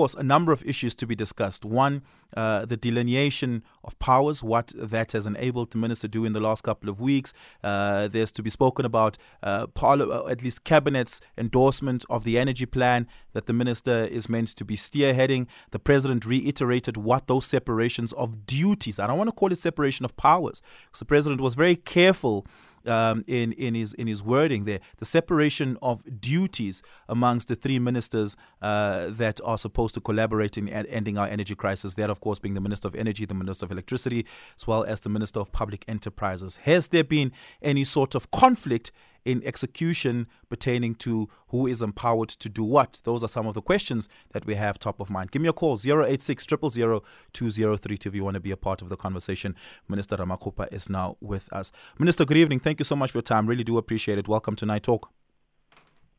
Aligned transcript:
course, 0.00 0.14
a 0.14 0.22
number 0.22 0.50
of 0.50 0.64
issues 0.64 0.94
to 0.94 1.06
be 1.06 1.14
discussed. 1.14 1.62
One, 1.62 2.00
uh, 2.34 2.64
the 2.64 2.78
delineation 2.78 3.62
of 3.84 3.98
powers, 3.98 4.42
what 4.42 4.72
that 4.94 5.12
has 5.12 5.26
enabled 5.26 5.72
the 5.72 5.78
minister 5.78 6.08
to 6.08 6.12
do 6.18 6.24
in 6.24 6.32
the 6.32 6.40
last 6.40 6.62
couple 6.62 6.88
of 6.88 7.02
weeks. 7.02 7.34
Uh, 7.62 8.08
there's 8.08 8.32
to 8.32 8.42
be 8.42 8.48
spoken 8.48 8.86
about 8.86 9.18
uh, 9.42 9.66
parliament, 9.66 10.18
uh, 10.18 10.26
at 10.28 10.42
least 10.42 10.64
cabinet's 10.64 11.20
endorsement 11.36 12.06
of 12.08 12.24
the 12.24 12.38
energy 12.38 12.64
plan 12.64 13.06
that 13.34 13.44
the 13.44 13.52
minister 13.52 14.06
is 14.06 14.26
meant 14.30 14.48
to 14.48 14.64
be 14.64 14.74
spearheading. 14.74 15.46
The 15.70 15.78
president 15.78 16.24
reiterated 16.24 16.96
what 16.96 17.26
those 17.26 17.44
separations 17.44 18.14
of 18.14 18.46
duties. 18.46 18.98
I 18.98 19.06
don't 19.06 19.18
want 19.18 19.28
to 19.28 19.36
call 19.36 19.52
it 19.52 19.58
separation 19.58 20.06
of 20.06 20.16
powers, 20.16 20.62
because 20.86 21.00
the 21.00 21.04
president 21.04 21.42
was 21.42 21.54
very 21.54 21.76
careful 21.76 22.46
um, 22.86 23.24
in 23.26 23.52
in 23.52 23.74
his 23.74 23.92
in 23.94 24.06
his 24.06 24.22
wording 24.22 24.64
there, 24.64 24.80
the 24.98 25.04
separation 25.04 25.76
of 25.82 26.02
duties 26.20 26.82
amongst 27.08 27.48
the 27.48 27.54
three 27.54 27.78
ministers 27.78 28.36
uh, 28.62 29.08
that 29.10 29.40
are 29.44 29.58
supposed 29.58 29.94
to 29.94 30.00
collaborate 30.00 30.56
in 30.56 30.68
ending 30.68 31.18
our 31.18 31.26
energy 31.26 31.54
crisis. 31.54 31.94
That, 31.94 32.10
of 32.10 32.20
course, 32.20 32.38
being 32.38 32.54
the 32.54 32.60
Minister 32.60 32.88
of 32.88 32.94
Energy, 32.94 33.24
the 33.26 33.34
Minister 33.34 33.66
of 33.66 33.72
Electricity, 33.72 34.26
as 34.56 34.66
well 34.66 34.84
as 34.84 35.00
the 35.00 35.08
Minister 35.08 35.40
of 35.40 35.52
Public 35.52 35.84
Enterprises. 35.88 36.56
Has 36.56 36.88
there 36.88 37.04
been 37.04 37.32
any 37.62 37.84
sort 37.84 38.14
of 38.14 38.30
conflict 38.30 38.92
in 39.24 39.42
execution 39.44 40.26
pertaining 40.48 40.94
to 40.96 41.28
who 41.48 41.66
is 41.66 41.82
empowered 41.82 42.28
to 42.30 42.48
do 42.48 42.64
what? 42.64 43.00
Those 43.04 43.22
are 43.24 43.28
some 43.28 43.46
of 43.46 43.54
the 43.54 43.62
questions 43.62 44.08
that 44.32 44.46
we 44.46 44.54
have 44.54 44.78
top 44.78 45.00
of 45.00 45.10
mind. 45.10 45.30
Give 45.30 45.42
me 45.42 45.48
a 45.48 45.52
call 45.52 45.78
086 45.82 46.46
000 46.48 47.02
2032 47.32 48.08
if 48.08 48.14
you 48.14 48.24
want 48.24 48.34
to 48.34 48.40
be 48.40 48.50
a 48.50 48.56
part 48.56 48.82
of 48.82 48.88
the 48.88 48.96
conversation. 48.96 49.54
Minister 49.88 50.16
Ramokgopa 50.16 50.72
is 50.72 50.88
now 50.88 51.16
with 51.20 51.52
us. 51.52 51.70
Minister, 51.98 52.24
good 52.24 52.36
evening. 52.36 52.60
Thank 52.60 52.80
you 52.80 52.84
so 52.84 52.96
much 52.96 53.12
for 53.12 53.18
your 53.18 53.22
time. 53.22 53.46
Really 53.46 53.64
do 53.64 53.78
appreciate 53.78 54.18
it. 54.18 54.28
Welcome 54.28 54.56
to 54.56 54.66
Night 54.66 54.82
Talk. 54.82 55.10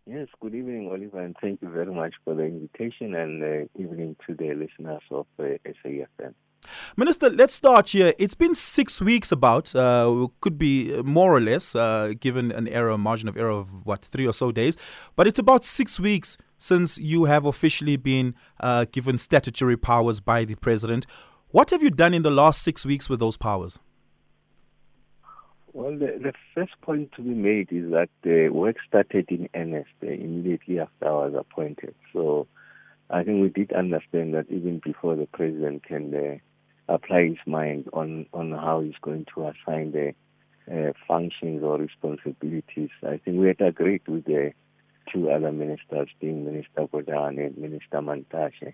Yes, 0.08 0.28
good 0.40 0.56
evening, 0.56 0.90
Oliver, 0.92 1.22
and 1.24 1.36
thank 1.40 1.62
you 1.62 1.70
very 1.70 1.94
much 1.94 2.16
for 2.26 2.34
the 2.34 2.44
invitation 2.44 3.14
and 3.16 3.44
uh, 3.44 3.68
evening 3.80 4.16
to 4.26 4.34
the 4.34 4.54
listeners 4.56 5.02
of 5.12 5.28
uh, 5.40 5.44
SAFM. 5.64 6.34
Minister, 6.98 7.30
let's 7.30 7.54
start 7.54 7.90
here. 7.90 8.14
It's 8.18 8.36
been 8.36 8.56
six 8.56 9.02
weeks, 9.02 9.32
about 9.32 9.76
uh, 9.76 10.28
could 10.42 10.58
be 10.58 11.02
more 11.04 11.36
or 11.36 11.42
less, 11.42 11.76
uh, 11.76 12.14
given 12.20 12.52
an 12.52 12.68
error 12.68 12.98
margin 12.98 13.28
of 13.30 13.38
error 13.38 13.52
of 13.52 13.86
what 13.86 14.04
three 14.04 14.28
or 14.28 14.34
so 14.34 14.52
days, 14.52 14.78
but 15.16 15.28
it's 15.28 15.40
about 15.40 15.64
six 15.64 16.00
weeks 16.00 16.38
since 16.58 16.98
you 17.00 17.26
have 17.26 17.46
officially 17.46 17.98
been 17.98 18.36
uh, 18.60 18.86
given 18.92 19.18
statutory 19.18 19.78
powers 19.78 20.20
by 20.20 20.46
the 20.46 20.56
president. 20.56 21.06
What 21.50 21.72
have 21.72 21.82
you 21.84 21.90
done 21.90 22.14
in 22.14 22.22
the 22.22 22.32
last 22.32 22.62
six 22.62 22.86
weeks 22.86 23.10
with 23.10 23.20
those 23.20 23.38
powers? 23.38 23.80
Well, 25.74 25.92
the, 25.92 26.20
the 26.22 26.34
first 26.54 26.74
point 26.82 27.12
to 27.14 27.22
be 27.22 27.30
made 27.30 27.72
is 27.72 27.92
that 27.92 28.10
the 28.24 28.50
work 28.50 28.76
started 28.88 29.26
in 29.30 29.48
earnest 29.56 29.90
uh, 30.04 30.08
immediately 30.08 30.80
after 30.80 31.08
I 31.08 31.12
was 31.12 31.34
appointed. 31.34 31.96
So 32.12 32.48
I 33.10 33.24
think 33.24 33.42
we 33.42 33.50
did 33.50 33.72
understand 33.74 34.34
that 34.34 34.48
even 34.50 34.82
before 34.84 35.16
the 35.16 35.28
president 35.28 35.84
can 35.84 36.14
uh, 36.14 36.38
apply 36.94 37.30
his 37.30 37.38
mind 37.46 37.90
on, 37.94 38.26
on 38.34 38.52
how 38.52 38.82
he's 38.82 39.00
going 39.02 39.26
to 39.34 39.48
assign 39.48 39.92
the 39.92 40.14
uh, 40.72 40.94
functions 41.08 41.64
or 41.64 41.78
responsibilities. 41.78 42.90
I 43.04 43.18
think 43.18 43.40
we 43.40 43.48
had 43.48 43.62
agreed 43.62 44.02
with 44.08 44.26
the 44.26 44.54
two 45.12 45.30
other 45.30 45.52
ministers, 45.52 46.10
being 46.20 46.46
Minister 46.46 46.88
Gordhan 46.88 47.46
and 47.46 47.58
Minister 47.58 47.98
Mantashe, 48.02 48.74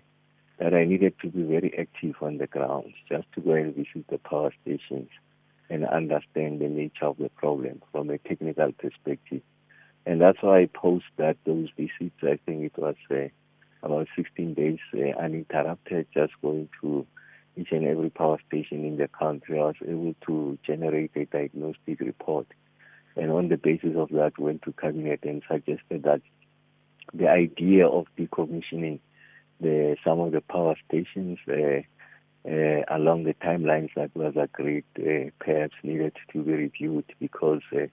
that 0.58 0.74
I 0.74 0.84
needed 0.84 1.14
to 1.22 1.28
be 1.28 1.42
very 1.42 1.72
active 1.78 2.16
on 2.20 2.38
the 2.38 2.46
ground, 2.46 2.92
just 3.08 3.26
to 3.34 3.40
go 3.40 3.52
and 3.52 3.74
visit 3.74 4.06
the 4.08 4.18
power 4.18 4.52
stations 4.62 5.08
and 5.70 5.86
understand 5.86 6.60
the 6.60 6.68
nature 6.68 7.06
of 7.06 7.18
the 7.18 7.30
problem 7.30 7.82
from 7.92 8.10
a 8.10 8.18
technical 8.18 8.72
perspective. 8.72 9.42
And 10.06 10.20
that's 10.20 10.38
why 10.40 10.60
I 10.60 10.66
posed 10.72 11.04
that 11.16 11.36
those 11.44 11.68
visits, 11.76 12.16
I 12.22 12.38
think 12.46 12.64
it 12.64 12.78
was 12.78 12.96
uh, 13.10 13.28
about 13.82 14.08
16 14.16 14.54
days 14.54 14.78
uh, 14.94 15.18
uninterrupted, 15.20 16.06
just 16.14 16.32
going 16.42 16.68
to 16.80 17.06
each 17.58 17.72
and 17.72 17.86
every 17.86 18.10
power 18.10 18.38
station 18.46 18.84
in 18.84 18.96
the 18.96 19.08
country, 19.08 19.58
was 19.58 19.74
able 19.82 20.14
to 20.26 20.58
generate 20.66 21.10
a 21.16 21.24
diagnostic 21.24 22.00
report. 22.00 22.46
And 23.16 23.32
on 23.32 23.48
the 23.48 23.56
basis 23.56 23.96
of 23.96 24.10
that, 24.10 24.38
went 24.38 24.62
to 24.62 24.72
cabinet 24.72 25.20
and 25.24 25.42
suggested 25.50 26.04
that 26.04 26.22
the 27.12 27.28
idea 27.28 27.86
of 27.86 28.06
decommissioning 28.16 29.00
the 29.60 29.96
some 30.04 30.20
of 30.20 30.32
the 30.32 30.40
power 30.40 30.76
stations 30.88 31.38
uh, 31.48 31.80
uh, 32.48 32.82
along 32.90 33.24
the 33.24 33.34
timelines 33.42 33.90
that 33.96 34.14
was 34.14 34.34
agreed 34.36 34.84
uh, 34.98 35.30
perhaps 35.40 35.74
needed 35.82 36.14
to 36.32 36.42
be 36.42 36.52
reviewed 36.52 37.04
because 37.18 37.62
uh, 37.72 37.86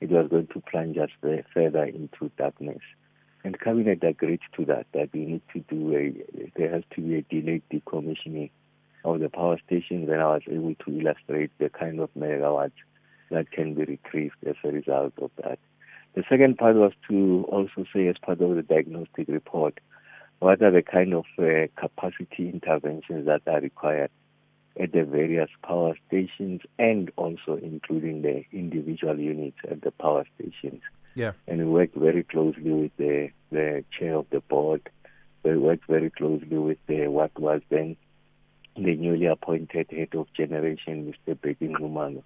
it 0.00 0.10
was 0.10 0.28
going 0.30 0.46
to 0.48 0.62
plunge 0.70 0.96
us 0.96 1.10
further 1.52 1.84
into 1.84 2.30
darkness. 2.38 2.80
And 3.44 3.58
cabinet 3.60 4.02
agreed 4.02 4.40
to 4.56 4.64
that, 4.66 4.86
that 4.94 5.10
we 5.12 5.26
need 5.26 5.42
to 5.52 5.60
do 5.68 5.94
a, 5.94 6.48
there 6.56 6.72
has 6.72 6.84
to 6.94 7.00
be 7.00 7.16
a 7.16 7.22
delayed 7.22 7.62
decommissioning 7.72 8.50
of 9.04 9.20
the 9.20 9.28
power 9.28 9.58
stations, 9.66 10.08
then 10.08 10.20
I 10.20 10.34
was 10.34 10.42
able 10.48 10.74
to 10.74 11.00
illustrate 11.00 11.50
the 11.58 11.68
kind 11.68 12.00
of 12.00 12.10
megawatts 12.18 12.72
that 13.30 13.50
can 13.50 13.74
be 13.74 13.84
retrieved 13.84 14.36
as 14.46 14.56
a 14.64 14.68
result 14.68 15.14
of 15.20 15.30
that. 15.42 15.58
The 16.14 16.24
second 16.28 16.58
part 16.58 16.76
was 16.76 16.92
to 17.08 17.46
also 17.48 17.86
say, 17.94 18.06
as 18.08 18.16
part 18.18 18.40
of 18.40 18.54
the 18.54 18.62
diagnostic 18.62 19.28
report, 19.28 19.80
what 20.40 20.60
are 20.60 20.70
the 20.70 20.82
kind 20.82 21.14
of 21.14 21.24
uh, 21.38 21.68
capacity 21.80 22.48
interventions 22.48 23.26
that 23.26 23.42
are 23.46 23.60
required 23.60 24.10
at 24.80 24.92
the 24.92 25.04
various 25.04 25.50
power 25.62 25.94
stations 26.08 26.60
and 26.78 27.10
also 27.16 27.58
including 27.62 28.22
the 28.22 28.44
individual 28.52 29.18
units 29.18 29.58
at 29.70 29.82
the 29.82 29.90
power 29.90 30.24
stations. 30.34 30.80
Yeah. 31.14 31.32
And 31.46 31.58
we 31.58 31.64
worked 31.64 31.94
very 31.94 32.24
closely 32.24 32.70
with 32.70 32.96
the, 32.96 33.30
the 33.50 33.84
chair 33.98 34.16
of 34.16 34.26
the 34.30 34.40
board. 34.40 34.88
We 35.42 35.58
worked 35.58 35.86
very 35.86 36.10
closely 36.10 36.58
with 36.58 36.78
the, 36.86 37.08
what 37.08 37.38
was 37.38 37.60
then 37.68 37.96
the 38.76 38.96
newly 38.96 39.26
appointed 39.26 39.88
head 39.90 40.14
of 40.14 40.32
generation, 40.34 41.12
Mr. 41.12 41.36
Bheki 41.38 41.70
Nxumalo, 41.70 42.22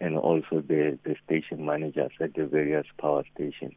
and 0.00 0.16
also 0.16 0.62
the, 0.66 0.98
the 1.04 1.16
station 1.24 1.64
managers 1.64 2.12
at 2.20 2.34
the 2.34 2.46
various 2.46 2.86
power 2.98 3.24
stations. 3.34 3.74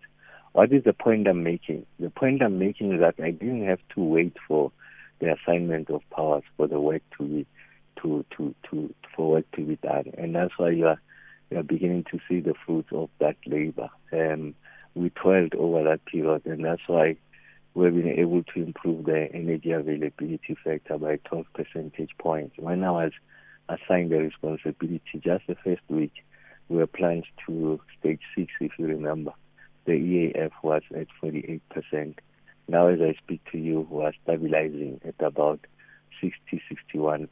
What 0.54 0.72
is 0.72 0.84
the 0.86 0.94
point 0.94 1.28
I'm 1.28 1.44
making? 1.44 1.86
The 2.00 2.10
point 2.10 2.42
I'm 2.42 2.58
making 2.58 2.94
is 2.94 3.02
that 3.02 3.16
I 3.22 3.32
didn't 3.32 3.66
have 3.68 3.82
to 3.96 4.02
wait 4.02 4.38
for 4.48 4.72
the 5.20 5.34
assignment 5.34 5.90
of 5.90 6.02
powers 6.10 6.44
for 6.56 6.68
the 6.68 6.80
work 6.80 7.02
to 7.18 7.24
be 7.24 7.46
to 8.02 8.26
to 8.38 8.56
to 8.70 8.94
for 9.16 9.32
work 9.32 9.52
to 9.56 9.62
be 9.66 9.76
done, 9.78 10.12
and 10.18 10.36
that's 10.36 10.58
why 10.58 10.70
you 10.70 10.88
are 10.88 11.02
you 11.50 11.60
are 11.60 11.64
beginning 11.64 12.06
to 12.12 12.20
see 12.28 12.40
the 12.40 12.54
fruits 12.66 12.90
of 12.92 13.10
that 13.20 13.36
labor. 13.46 13.90
Um, 14.12 14.56
we 14.94 15.10
toiled 15.10 15.56
over 15.56 15.84
that 15.84 16.06
period, 16.06 16.46
and 16.46 16.64
that's 16.64 16.82
why 16.88 17.18
we've 17.76 17.94
been 17.94 18.18
able 18.18 18.42
to 18.42 18.64
improve 18.64 19.06
the 19.06 19.28
energy 19.34 19.72
availability 19.72 20.58
factor 20.64 20.98
by 20.98 21.18
12 21.26 21.46
percentage 21.54 22.12
points. 22.18 22.56
When 22.58 22.84
I 22.84 22.92
was 22.92 23.12
assigned 23.68 24.12
the 24.12 24.20
responsibility 24.20 25.22
just 25.22 25.46
the 25.48 25.56
first 25.64 25.82
week, 25.90 26.14
we 26.70 26.78
were 26.78 26.88
plunged 26.88 27.28
to 27.46 27.80
stage 28.00 28.22
six, 28.36 28.52
if 28.62 28.72
you 28.80 28.88
remember. 28.88 29.34
The 29.86 29.92
EAF 29.92 30.52
was 30.64 30.82
at 30.96 31.08
48%. 31.22 32.16
Now, 32.68 32.88
as 32.88 33.00
I 33.02 33.14
speak 33.22 33.42
to 33.52 33.58
you, 33.60 33.86
we 33.90 34.04
are 34.04 34.14
stabilizing 34.24 35.02
at 35.06 35.16
about 35.20 35.60
60, 36.22 36.62
61%. 36.90 37.28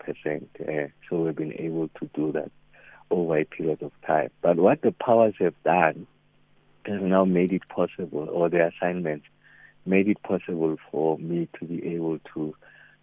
Uh, 0.60 0.90
so 1.10 1.22
we've 1.22 1.36
been 1.36 1.54
able 1.58 1.88
to 2.00 2.10
do 2.14 2.34
that 2.34 2.52
over 3.10 3.40
a 3.40 3.46
period 3.46 3.82
of 3.82 3.92
time. 4.06 4.30
But 4.42 4.58
what 4.58 4.82
the 4.82 4.92
powers 4.92 5.36
have 5.40 5.56
done 5.64 6.06
has 6.86 7.02
now 7.02 7.24
made 7.24 7.54
it 7.54 7.68
possible, 7.70 8.28
or 8.30 8.50
the 8.50 8.68
assignments 8.68 9.26
made 9.86 10.08
it 10.08 10.22
possible 10.24 10.78
for 10.92 11.18
me 11.18 11.48
to 11.60 11.66
be 11.66 11.86
able 11.96 12.20
to 12.34 12.56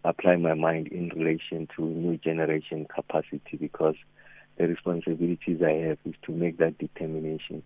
apply 0.04 0.36
my 0.36 0.54
mind 0.54 0.88
in 0.88 1.10
relation 1.10 1.68
to 1.76 1.82
new 1.82 2.16
generation 2.16 2.86
capacity 2.94 3.56
because 3.58 3.94
the 4.56 4.66
responsibilities 4.66 5.60
I 5.62 5.72
have 5.88 5.98
is 6.04 6.14
to 6.26 6.32
make 6.32 6.58
that 6.58 6.78
determination 6.78 7.62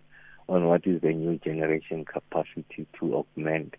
on 0.47 0.65
what 0.65 0.85
is 0.85 1.01
the 1.01 1.13
new 1.13 1.37
generation 1.37 2.05
capacity 2.05 2.87
to 2.99 3.15
augment 3.15 3.75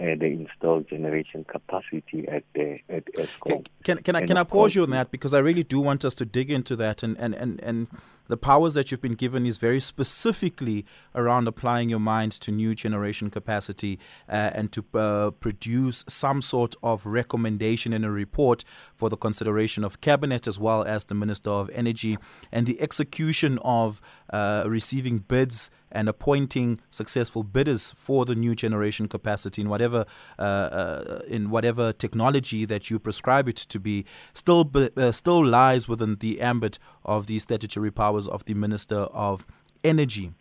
uh, 0.00 0.14
the 0.18 0.26
installed 0.26 0.88
generation 0.88 1.44
capacity 1.44 2.26
at 2.28 2.44
the 2.54 2.78
at 2.88 3.04
Eskom. 3.14 3.66
Can, 3.82 3.98
can, 4.02 4.14
I 4.16 4.26
can 4.26 4.36
I 4.36 4.44
pause 4.44 4.74
you 4.74 4.82
on 4.84 4.90
that 4.90 5.10
because 5.10 5.34
I 5.34 5.38
really 5.38 5.64
do 5.64 5.80
want 5.80 6.04
us 6.04 6.14
to 6.16 6.24
dig 6.24 6.50
into 6.50 6.76
that 6.76 7.02
and, 7.02 7.16
and, 7.18 7.34
and, 7.34 7.60
and 7.60 7.88
the 8.28 8.36
powers 8.36 8.74
that 8.74 8.90
you've 8.90 9.00
been 9.00 9.14
given 9.14 9.46
is 9.46 9.56
very 9.56 9.80
specifically 9.80 10.84
around 11.14 11.48
applying 11.48 11.88
your 11.88 11.98
mind 11.98 12.32
to 12.32 12.52
new 12.52 12.74
generation 12.74 13.30
capacity 13.30 13.98
uh, 14.28 14.50
and 14.54 14.70
to 14.72 14.84
uh, 14.94 15.30
produce 15.30 16.04
some 16.08 16.42
sort 16.42 16.74
of 16.82 17.06
recommendation 17.06 17.92
in 17.92 18.04
a 18.04 18.10
report 18.10 18.64
for 18.94 19.08
the 19.08 19.16
consideration 19.16 19.82
of 19.82 20.00
cabinet 20.00 20.46
as 20.46 20.60
well 20.60 20.84
as 20.84 21.06
the 21.06 21.14
minister 21.14 21.50
of 21.50 21.70
energy 21.70 22.18
and 22.52 22.66
the 22.66 22.80
execution 22.80 23.58
of 23.62 24.00
uh, 24.30 24.64
receiving 24.66 25.18
bids 25.20 25.70
and 25.90 26.08
appointing 26.08 26.80
successful 26.90 27.42
bidders 27.42 27.92
for 27.96 28.24
the 28.24 28.34
new 28.34 28.54
generation 28.54 29.08
capacity 29.08 29.62
in 29.62 29.68
whatever 29.68 30.04
uh, 30.38 30.42
uh, 30.42 31.20
in 31.26 31.50
whatever 31.50 31.92
technology 31.92 32.64
that 32.64 32.90
you 32.90 32.98
prescribe 32.98 33.48
it 33.48 33.56
to 33.56 33.80
be 33.80 34.04
still 34.34 34.70
uh, 34.74 35.12
still 35.12 35.44
lies 35.44 35.88
within 35.88 36.16
the 36.16 36.40
ambit 36.40 36.78
of 37.04 37.26
the 37.26 37.38
statutory 37.38 37.90
powers 37.90 38.26
of 38.26 38.44
the 38.44 38.54
Minister 38.54 39.00
of 39.00 39.46
Energy. 39.82 40.32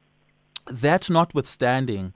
That 0.69 1.09
notwithstanding, 1.09 2.13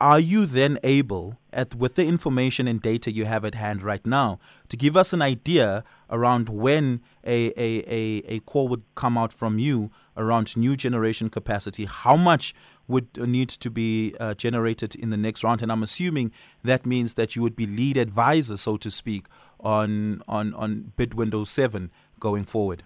are 0.00 0.20
you 0.20 0.46
then 0.46 0.78
able, 0.82 1.38
at, 1.52 1.74
with 1.74 1.94
the 1.94 2.04
information 2.04 2.68
and 2.68 2.82
data 2.82 3.10
you 3.10 3.24
have 3.24 3.44
at 3.44 3.54
hand 3.54 3.82
right 3.82 4.04
now, 4.06 4.38
to 4.68 4.76
give 4.76 4.96
us 4.96 5.12
an 5.12 5.22
idea 5.22 5.84
around 6.10 6.48
when 6.48 7.00
a, 7.24 7.48
a, 7.56 7.84
a, 7.86 8.22
a 8.26 8.40
call 8.40 8.68
would 8.68 8.82
come 8.94 9.16
out 9.16 9.32
from 9.32 9.58
you 9.58 9.90
around 10.16 10.56
new 10.56 10.76
generation 10.76 11.30
capacity? 11.30 11.86
How 11.86 12.16
much 12.16 12.54
would 12.88 13.16
need 13.16 13.48
to 13.48 13.70
be 13.70 14.14
uh, 14.20 14.34
generated 14.34 14.94
in 14.94 15.10
the 15.10 15.16
next 15.16 15.42
round? 15.42 15.62
And 15.62 15.72
I'm 15.72 15.82
assuming 15.82 16.30
that 16.62 16.84
means 16.84 17.14
that 17.14 17.34
you 17.34 17.42
would 17.42 17.56
be 17.56 17.66
lead 17.66 17.96
advisor, 17.96 18.56
so 18.56 18.76
to 18.76 18.90
speak, 18.90 19.26
on, 19.60 20.22
on, 20.28 20.52
on 20.54 20.92
bid 20.96 21.14
window 21.14 21.44
7 21.44 21.90
going 22.20 22.44
forward. 22.44 22.82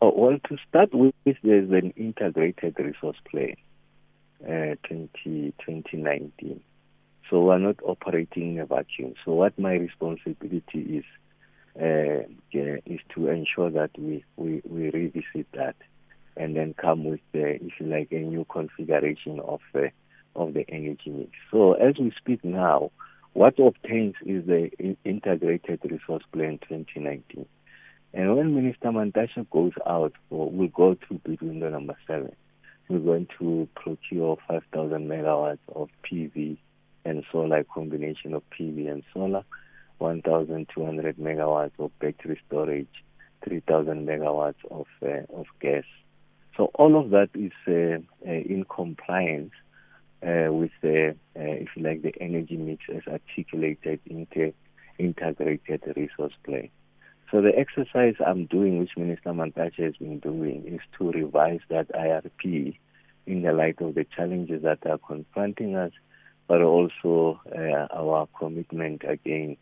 Oh, 0.00 0.12
well, 0.14 0.38
to 0.48 0.56
start 0.68 0.90
with, 0.92 1.14
there's 1.24 1.70
an 1.70 1.92
integrated 1.96 2.78
resource 2.78 3.16
plan 3.30 3.56
uh, 4.44 4.74
20, 4.86 5.08
2019. 5.24 6.60
So 7.30 7.40
we're 7.40 7.58
not 7.58 7.76
operating 7.84 8.54
in 8.54 8.60
a 8.60 8.66
vacuum. 8.66 9.14
So 9.24 9.32
what 9.32 9.58
my 9.58 9.72
responsibility 9.74 11.02
is 11.02 11.04
uh, 11.80 12.24
is 12.52 13.00
to 13.14 13.28
ensure 13.28 13.70
that 13.70 13.90
we, 13.96 14.24
we, 14.36 14.62
we 14.68 14.90
revisit 14.90 15.46
that 15.52 15.76
and 16.36 16.56
then 16.56 16.74
come 16.74 17.04
with, 17.04 17.20
the, 17.32 17.54
if 17.54 17.72
you 17.78 17.86
like, 17.86 18.08
a 18.10 18.16
new 18.16 18.44
configuration 18.50 19.40
of 19.40 19.60
uh, 19.74 19.88
of 20.34 20.54
the 20.54 20.64
energy 20.68 21.10
mix. 21.10 21.30
So 21.50 21.72
as 21.72 21.94
we 21.98 22.12
speak 22.16 22.44
now, 22.44 22.90
what 23.32 23.58
obtains 23.58 24.14
is 24.24 24.46
the 24.46 24.70
integrated 25.04 25.80
resource 25.84 26.24
plan 26.32 26.58
2019. 26.68 27.46
And 28.14 28.36
when 28.36 28.54
Minister 28.54 28.88
Mantashe 28.88 29.48
goes 29.50 29.72
out, 29.86 30.12
we'll 30.30 30.68
go 30.68 30.96
through 30.96 31.20
bid 31.24 31.42
window 31.42 31.68
number 31.68 31.96
seven 32.06 32.34
we're 32.88 32.98
going 32.98 33.28
to 33.38 33.68
procure 33.74 34.36
5,000 34.48 35.08
megawatts 35.08 35.58
of 35.74 35.88
PV 36.10 36.56
and 37.04 37.24
solar, 37.30 37.64
combination 37.64 38.34
of 38.34 38.42
PV 38.50 38.90
and 38.90 39.02
solar, 39.12 39.44
1,200 39.98 41.16
megawatts 41.16 41.72
of 41.78 41.90
battery 41.98 42.40
storage, 42.46 43.04
3,000 43.44 44.06
megawatts 44.06 44.64
of 44.70 44.86
uh, 45.02 45.22
of 45.34 45.46
gas. 45.60 45.84
So 46.56 46.70
all 46.74 46.98
of 46.98 47.10
that 47.10 47.30
is 47.34 47.52
uh, 47.68 48.00
uh, 48.28 48.32
in 48.32 48.64
compliance 48.68 49.52
uh, 50.22 50.52
with 50.52 50.72
the, 50.82 51.10
uh, 51.36 51.40
if 51.40 51.68
you 51.76 51.82
like, 51.84 52.02
the 52.02 52.12
energy 52.20 52.56
mix 52.56 52.84
as 52.92 53.02
articulated 53.06 54.00
in 54.06 54.26
the 54.34 54.52
integrated 54.98 55.82
resource 55.96 56.34
plan. 56.44 56.68
So 57.30 57.42
the 57.42 57.56
exercise 57.58 58.14
I'm 58.26 58.46
doing, 58.46 58.78
which 58.78 58.96
Minister 58.96 59.30
Mantashe 59.30 59.84
has 59.84 59.96
been 59.96 60.18
doing, 60.18 60.64
is 60.66 60.80
to 60.98 61.12
revise 61.12 61.60
that 61.68 61.88
IRP 61.92 62.78
in 63.26 63.42
the 63.42 63.52
light 63.52 63.80
of 63.80 63.94
the 63.94 64.04
challenges 64.04 64.62
that 64.62 64.86
are 64.86 64.98
confronting 64.98 65.76
us, 65.76 65.92
but 66.46 66.62
also 66.62 67.40
uh, 67.54 67.86
our 67.94 68.26
commitment 68.38 69.02
again 69.06 69.58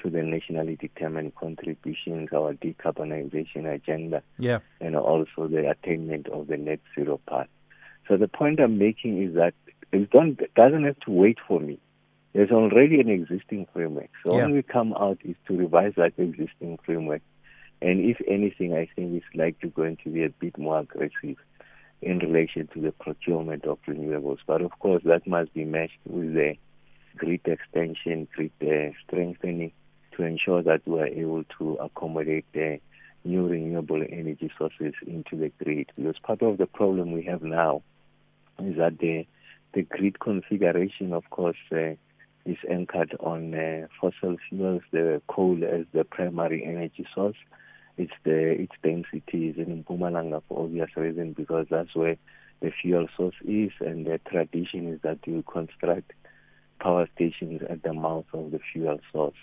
to 0.00 0.10
the 0.10 0.22
nationally 0.22 0.76
determined 0.76 1.34
contributions, 1.34 2.28
our 2.32 2.54
decarbonization 2.54 3.66
agenda, 3.66 4.22
yeah. 4.38 4.60
and 4.80 4.94
also 4.94 5.48
the 5.48 5.68
attainment 5.68 6.28
of 6.28 6.46
the 6.46 6.56
net 6.56 6.78
zero 6.94 7.20
path. 7.28 7.48
So 8.06 8.16
the 8.16 8.28
point 8.28 8.60
I'm 8.60 8.78
making 8.78 9.20
is 9.22 9.34
that 9.34 9.54
it 9.90 10.10
don't, 10.10 10.38
doesn't 10.54 10.84
have 10.84 11.00
to 11.00 11.10
wait 11.10 11.38
for 11.48 11.58
me. 11.58 11.80
There's 12.38 12.52
already 12.52 13.00
an 13.00 13.08
existing 13.08 13.66
framework. 13.72 14.10
So 14.24 14.36
yeah. 14.36 14.44
when 14.44 14.54
we 14.54 14.62
come 14.62 14.92
out 14.92 15.18
is 15.24 15.34
to 15.48 15.56
revise 15.56 15.94
that 15.96 16.12
existing 16.18 16.78
framework. 16.86 17.20
And 17.82 17.98
if 17.98 18.18
anything, 18.28 18.74
I 18.74 18.88
think 18.94 19.14
it's 19.14 19.26
likely 19.34 19.70
going 19.70 19.96
to 20.04 20.08
be 20.08 20.22
a 20.22 20.28
bit 20.28 20.56
more 20.56 20.78
aggressive 20.78 21.36
in 22.00 22.18
relation 22.20 22.68
to 22.74 22.80
the 22.80 22.92
procurement 22.92 23.64
of 23.64 23.80
renewables. 23.88 24.38
But 24.46 24.62
of 24.62 24.70
course, 24.78 25.02
that 25.04 25.26
must 25.26 25.52
be 25.52 25.64
matched 25.64 25.98
with 26.06 26.32
the 26.32 26.54
grid 27.16 27.40
extension, 27.44 28.28
grid 28.32 28.52
uh, 28.62 28.96
strengthening 29.04 29.72
to 30.12 30.22
ensure 30.22 30.62
that 30.62 30.86
we 30.86 31.00
are 31.00 31.08
able 31.08 31.42
to 31.58 31.74
accommodate 31.80 32.44
the 32.52 32.78
new 33.24 33.48
renewable 33.48 34.00
energy 34.08 34.48
sources 34.56 34.94
into 35.08 35.34
the 35.34 35.50
grid. 35.64 35.90
Because 35.96 36.20
part 36.22 36.42
of 36.42 36.58
the 36.58 36.66
problem 36.66 37.10
we 37.10 37.24
have 37.24 37.42
now 37.42 37.82
is 38.62 38.76
that 38.76 39.00
the 39.00 39.26
the 39.74 39.82
grid 39.82 40.20
configuration, 40.20 41.12
of 41.12 41.28
course, 41.30 41.58
uh, 41.72 41.94
is 42.48 42.58
anchored 42.68 43.14
on 43.20 43.54
uh, 43.54 43.86
fossil 44.00 44.36
fuels, 44.48 44.82
the 44.90 45.20
coal 45.28 45.62
as 45.64 45.84
the 45.92 46.04
primary 46.04 46.64
energy 46.64 47.06
source. 47.14 47.36
It's 47.96 48.12
the 48.24 48.62
its 48.62 48.74
density 48.82 49.48
is 49.48 49.56
in 49.58 49.84
Mpumalanga 49.84 50.42
for 50.48 50.64
obvious 50.64 50.90
reason 50.96 51.32
because 51.32 51.66
that's 51.70 51.94
where 51.94 52.16
the 52.60 52.70
fuel 52.82 53.06
source 53.16 53.34
is, 53.44 53.70
and 53.80 54.06
the 54.06 54.18
tradition 54.30 54.92
is 54.92 55.00
that 55.02 55.18
you 55.26 55.42
construct 55.42 56.12
power 56.80 57.08
stations 57.14 57.62
at 57.68 57.82
the 57.82 57.92
mouth 57.92 58.26
of 58.32 58.50
the 58.50 58.60
fuel 58.72 58.98
source. 59.12 59.34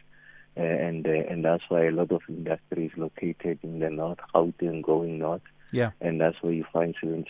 Uh, 0.58 0.62
and 0.62 1.06
uh, 1.06 1.12
and 1.12 1.44
that's 1.44 1.64
why 1.68 1.86
a 1.86 1.92
lot 1.92 2.12
of 2.12 2.22
industry 2.30 2.86
is 2.86 2.98
located 2.98 3.60
in 3.62 3.80
the 3.80 3.90
north, 3.90 4.20
out 4.34 4.54
and 4.62 4.84
going 4.84 5.20
north. 5.20 5.42
Yeah. 5.72 5.92
And 6.00 6.22
that's 6.22 6.42
where 6.42 6.54
you 6.54 6.66
find 6.72 6.96
72% 7.04 7.26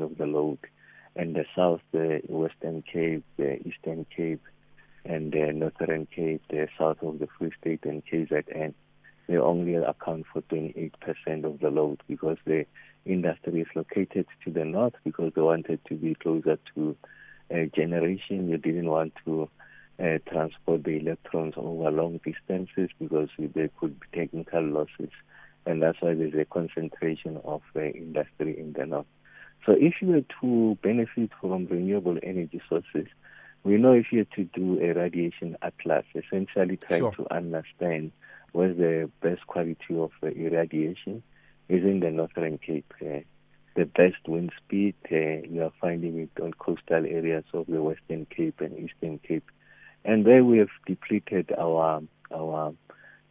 of 0.00 0.16
the 0.16 0.26
load. 0.26 0.58
And 1.14 1.34
the 1.34 1.44
south, 1.54 1.80
the 1.92 2.22
Western 2.28 2.82
Cape, 2.90 3.24
the 3.36 3.58
Eastern 3.66 4.06
Cape, 4.16 4.42
and 5.08 5.32
the 5.32 5.52
Northern 5.52 6.06
Cape, 6.06 6.42
the 6.50 6.68
south 6.78 7.02
of 7.02 7.18
the 7.18 7.28
Free 7.38 7.50
State 7.58 7.84
and 7.84 8.02
KZN, 8.06 8.74
they 9.26 9.36
only 9.36 9.74
account 9.74 10.26
for 10.32 10.42
28% 10.42 10.92
of 11.44 11.60
the 11.60 11.70
load 11.70 12.02
because 12.06 12.36
the 12.44 12.66
industry 13.06 13.62
is 13.62 13.66
located 13.74 14.26
to 14.44 14.50
the 14.50 14.64
north 14.64 14.94
because 15.04 15.32
they 15.34 15.40
wanted 15.40 15.80
to 15.86 15.94
be 15.94 16.14
closer 16.14 16.58
to 16.74 16.94
uh, 17.50 17.64
generation. 17.74 18.50
They 18.50 18.58
didn't 18.58 18.90
want 18.90 19.14
to 19.24 19.48
uh, 19.98 20.18
transport 20.30 20.84
the 20.84 20.98
electrons 20.98 21.54
over 21.56 21.90
long 21.90 22.20
distances 22.24 22.90
because 22.98 23.28
there 23.38 23.70
could 23.80 23.98
be 23.98 24.06
technical 24.14 24.62
losses. 24.62 25.12
And 25.64 25.82
that's 25.82 26.00
why 26.00 26.14
there's 26.14 26.34
a 26.34 26.44
concentration 26.44 27.40
of 27.44 27.62
uh, 27.74 27.80
industry 27.80 28.58
in 28.58 28.74
the 28.74 28.84
north. 28.84 29.06
So 29.64 29.72
if 29.72 29.94
you 30.00 30.08
were 30.08 30.24
to 30.42 30.78
benefit 30.82 31.30
from 31.40 31.66
renewable 31.66 32.18
energy 32.22 32.60
sources, 32.68 33.08
we 33.64 33.76
know 33.76 33.92
if 33.92 34.12
you 34.12 34.24
to 34.36 34.44
do 34.44 34.80
a 34.80 34.92
radiation 34.92 35.56
atlas, 35.62 36.04
essentially 36.14 36.76
trying 36.76 37.00
sure. 37.00 37.12
to 37.12 37.34
understand 37.34 38.12
what's 38.52 38.76
the 38.78 39.10
best 39.20 39.46
quality 39.46 39.96
of 39.96 40.10
uh, 40.22 40.28
irradiation 40.28 41.22
is 41.68 41.84
in 41.84 42.00
the 42.00 42.10
Northern 42.10 42.58
Cape. 42.58 42.92
Uh, 43.00 43.20
the 43.76 43.84
best 43.84 44.26
wind 44.26 44.50
speed, 44.56 44.94
uh, 45.12 45.46
you 45.48 45.62
are 45.62 45.72
finding 45.80 46.18
it 46.18 46.42
on 46.42 46.52
coastal 46.54 47.04
areas 47.06 47.44
of 47.52 47.66
the 47.66 47.82
Western 47.82 48.26
Cape 48.26 48.60
and 48.60 48.76
Eastern 48.78 49.18
Cape. 49.18 49.48
And 50.04 50.24
there 50.24 50.44
we 50.44 50.58
have 50.58 50.70
depleted 50.86 51.52
our 51.58 52.02
our 52.34 52.74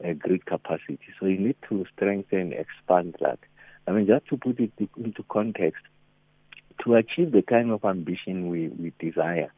uh, 0.03 0.13
grid 0.13 0.45
capacity. 0.45 0.99
So 1.19 1.25
you 1.25 1.37
need 1.39 1.55
to 1.69 1.85
strengthen, 1.95 2.53
expand 2.53 3.15
that. 3.19 3.39
I 3.87 3.91
mean, 3.91 4.07
just 4.07 4.27
to 4.27 4.37
put 4.37 4.59
it 4.59 4.71
into 4.97 5.23
context, 5.29 5.83
to 6.83 6.95
achieve 6.95 7.31
the 7.31 7.41
kind 7.41 7.71
of 7.71 7.83
ambition 7.85 8.49
we, 8.49 8.67
we 8.67 8.93
desire, 8.99 9.51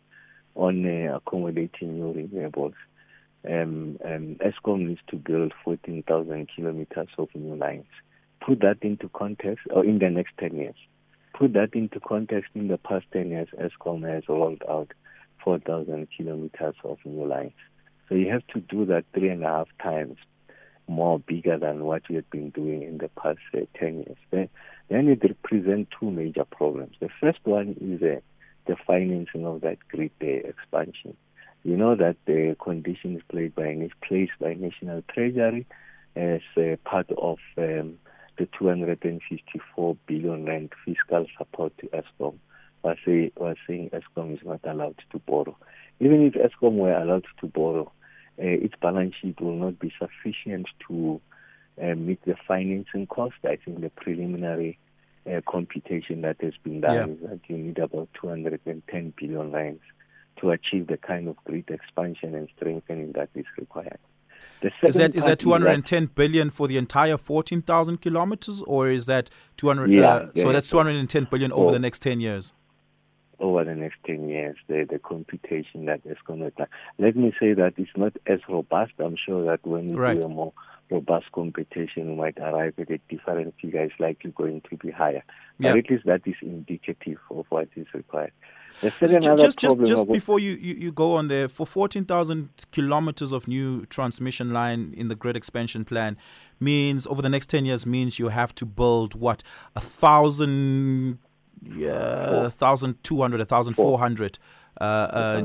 on 0.55 0.85
uh, 0.85 1.17
accommodating 1.17 1.99
new 1.99 2.13
renewables. 2.13 2.73
Um, 3.47 3.97
um, 4.03 4.37
Eskom 4.43 4.87
needs 4.87 5.01
to 5.07 5.15
build 5.15 5.53
14,000 5.63 6.49
kilometers 6.53 7.07
of 7.17 7.29
new 7.33 7.55
lines. 7.55 7.85
Put 8.45 8.59
that 8.61 8.77
into 8.81 9.09
context, 9.09 9.65
or 9.69 9.85
in 9.85 9.99
the 9.99 10.09
next 10.09 10.33
10 10.39 10.55
years. 10.55 10.75
Put 11.33 11.53
that 11.53 11.73
into 11.73 11.99
context. 11.99 12.51
In 12.55 12.67
the 12.67 12.77
past 12.77 13.05
10 13.13 13.29
years, 13.29 13.47
Eskom 13.57 14.07
has 14.09 14.23
rolled 14.27 14.63
out 14.69 14.91
4,000 15.43 16.07
kilometers 16.15 16.75
of 16.83 16.97
new 17.05 17.25
lines. 17.25 17.53
So 18.07 18.15
you 18.15 18.29
have 18.31 18.45
to 18.47 18.59
do 18.59 18.85
that 18.85 19.05
three 19.13 19.29
and 19.29 19.43
a 19.43 19.47
half 19.47 19.67
times 19.81 20.17
more 20.89 21.19
bigger 21.19 21.57
than 21.57 21.85
what 21.85 22.01
we 22.09 22.15
have 22.15 22.29
been 22.31 22.49
doing 22.49 22.81
in 22.81 22.97
the 22.97 23.09
past 23.09 23.39
uh, 23.53 23.59
10 23.79 23.97
years. 23.99 24.17
Then, 24.31 24.49
then 24.89 25.07
it 25.07 25.21
represents 25.23 25.91
two 25.97 26.09
major 26.09 26.43
problems. 26.45 26.95
The 26.99 27.09
first 27.21 27.39
one 27.43 27.75
is 27.79 28.01
uh, 28.01 28.19
the 28.67 28.75
financing 28.87 29.45
of 29.45 29.61
that 29.61 29.77
grid 29.89 30.11
expansion. 30.19 31.15
You 31.63 31.75
know 31.75 31.95
that 31.95 32.15
the 32.25 32.55
conditions 32.61 33.21
played 33.29 33.53
by 33.55 33.89
placed 34.07 34.31
by 34.39 34.53
National 34.53 35.03
Treasury 35.13 35.65
as 36.15 36.41
part 36.85 37.09
of 37.17 37.37
um, 37.57 37.97
the 38.37 38.47
254 38.57 39.97
billion 40.07 40.45
rand 40.45 40.71
fiscal 40.85 41.25
support 41.37 41.73
to 41.79 41.87
Eskom 41.87 42.35
was, 42.83 42.97
say, 43.05 43.31
saying 43.67 43.89
Eskom 43.91 44.33
is 44.33 44.39
not 44.45 44.61
allowed 44.63 45.01
to 45.11 45.19
borrow. 45.19 45.57
Even 45.99 46.25
if 46.25 46.33
Eskom 46.33 46.75
were 46.75 46.93
allowed 46.93 47.25
to 47.41 47.47
borrow, 47.47 47.91
uh, 48.39 48.45
its 48.45 48.75
balance 48.81 49.15
sheet 49.21 49.39
will 49.41 49.55
not 49.55 49.79
be 49.79 49.91
sufficient 49.99 50.67
to 50.87 51.19
uh, 51.81 51.95
meet 51.95 52.21
the 52.25 52.35
financing 52.47 53.07
cost. 53.07 53.35
I 53.43 53.57
think 53.57 53.81
the 53.81 53.89
preliminary 53.89 54.79
uh, 55.25 55.41
computation 55.47 56.21
that 56.21 56.37
has 56.41 56.53
been 56.63 56.81
done 56.81 56.93
yeah. 56.93 57.05
is 57.05 57.29
that 57.29 57.39
you 57.47 57.57
need 57.57 57.77
about 57.79 58.09
210 58.21 59.13
billion 59.17 59.51
rands 59.51 59.81
to 60.39 60.51
achieve 60.51 60.87
the 60.87 60.97
kind 60.97 61.27
of 61.27 61.35
grid 61.43 61.69
expansion 61.69 62.35
and 62.35 62.47
strengthening 62.55 63.11
that 63.13 63.29
is 63.35 63.45
required. 63.57 63.99
Is 64.61 64.95
that 64.95 65.15
is 65.15 65.25
that 65.25 65.39
210 65.39 66.03
that, 66.03 66.15
billion 66.15 66.49
for 66.49 66.67
the 66.67 66.77
entire 66.77 67.17
14,000 67.17 68.01
kilometers, 68.01 68.61
or 68.63 68.89
is 68.89 69.05
that 69.05 69.29
200? 69.57 69.89
Yeah, 69.89 70.07
uh, 70.07 70.29
yeah 70.33 70.43
so 70.43 70.51
that's 70.51 70.69
210 70.69 71.27
billion 71.31 71.51
over 71.51 71.71
the 71.71 71.79
next 71.79 71.99
10 71.99 72.19
years. 72.19 72.53
over 73.39 73.63
the 73.63 73.75
next 73.75 73.97
10 74.05 74.27
years, 74.27 74.57
the, 74.67 74.85
the 74.89 74.99
computation 74.99 75.85
that 75.85 76.01
is 76.05 76.17
going 76.25 76.39
to 76.39 76.67
Let 76.97 77.15
me 77.15 77.33
say 77.39 77.53
that 77.53 77.73
it's 77.77 77.91
not 77.95 78.13
as 78.27 78.39
robust. 78.49 78.93
I'm 78.99 79.15
sure 79.15 79.45
that 79.45 79.65
when 79.65 79.87
we 79.87 79.95
right. 79.95 80.17
do 80.17 80.23
a 80.23 80.29
more 80.29 80.53
robust 80.91 81.31
computation, 81.33 82.09
we 82.09 82.15
might 82.15 82.37
arrive 82.37 82.73
at 82.77 82.89
a 82.89 82.99
different 83.09 83.53
figure. 83.61 83.83
It's 83.83 83.99
likely 83.99 84.31
going 84.31 84.61
to 84.69 84.77
be 84.77 84.91
higher. 84.91 85.23
But 85.59 85.77
at 85.77 85.89
least 85.89 86.05
that 86.05 86.21
is 86.25 86.35
indicative 86.41 87.17
of 87.29 87.45
what 87.49 87.67
is 87.75 87.87
required. 87.93 88.31
Just, 88.81 89.59
just, 89.59 89.77
just 89.83 90.07
before 90.07 90.39
you, 90.39 90.51
you, 90.51 90.73
you, 90.75 90.91
go 90.91 91.15
on 91.15 91.27
there, 91.27 91.49
for 91.49 91.67
14,000 91.67 92.49
kilometers 92.71 93.33
of 93.33 93.45
new 93.45 93.85
transmission 93.87 94.53
line 94.53 94.93
in 94.95 95.09
the 95.09 95.15
grid 95.15 95.35
expansion 95.35 95.83
plan 95.83 96.15
means 96.61 97.05
over 97.07 97.21
the 97.21 97.27
next 97.27 97.47
10 97.47 97.65
years 97.65 97.85
means 97.85 98.19
you 98.19 98.29
have 98.29 98.55
to 98.55 98.65
build 98.65 99.15
what 99.15 99.43
a 99.75 99.81
thousand 99.81 101.19
yeah, 101.61 101.91
a 101.91 102.41
1,200, 102.43 103.41
a 103.41 103.43
1,400, 103.43 104.39
uh, 104.79 104.83
uh, 104.83 105.41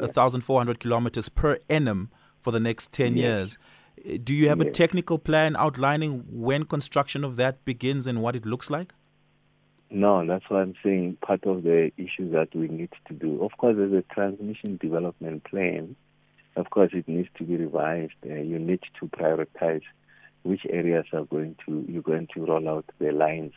1,400 0.00 0.78
kilometers 0.78 1.28
per 1.30 1.58
annum 1.70 2.10
for 2.38 2.50
the 2.50 2.60
next 2.60 2.92
10 2.92 3.16
yes. 3.16 3.22
years. 3.22 3.58
Do 4.22 4.34
you 4.34 4.48
have 4.48 4.58
yes. 4.58 4.68
a 4.68 4.70
technical 4.70 5.18
plan 5.18 5.56
outlining 5.56 6.24
when 6.30 6.64
construction 6.64 7.24
of 7.24 7.36
that 7.36 7.64
begins 7.64 8.06
and 8.06 8.20
what 8.22 8.36
it 8.36 8.44
looks 8.44 8.70
like? 8.70 8.92
No, 9.90 10.26
that's 10.26 10.44
what 10.48 10.60
I'm 10.60 10.74
saying. 10.82 11.18
Part 11.24 11.44
of 11.44 11.62
the 11.62 11.90
issue 11.96 12.30
that 12.32 12.54
we 12.54 12.68
need 12.68 12.90
to 13.08 13.14
do. 13.14 13.42
Of 13.44 13.52
course, 13.58 13.76
there's 13.76 13.92
a 13.92 14.02
transmission 14.14 14.76
development 14.76 15.44
plan. 15.44 15.96
Of 16.56 16.70
course, 16.70 16.90
it 16.92 17.08
needs 17.08 17.28
to 17.38 17.44
be 17.44 17.56
revised. 17.56 18.12
Uh, 18.24 18.34
you 18.34 18.58
need 18.58 18.80
to 19.00 19.06
prioritize 19.06 19.82
which 20.42 20.62
areas 20.68 21.06
are 21.12 21.24
going 21.24 21.56
to 21.66 21.84
you're 21.88 22.02
going 22.02 22.28
to 22.34 22.44
roll 22.44 22.68
out 22.68 22.84
the 22.98 23.12
lines 23.12 23.52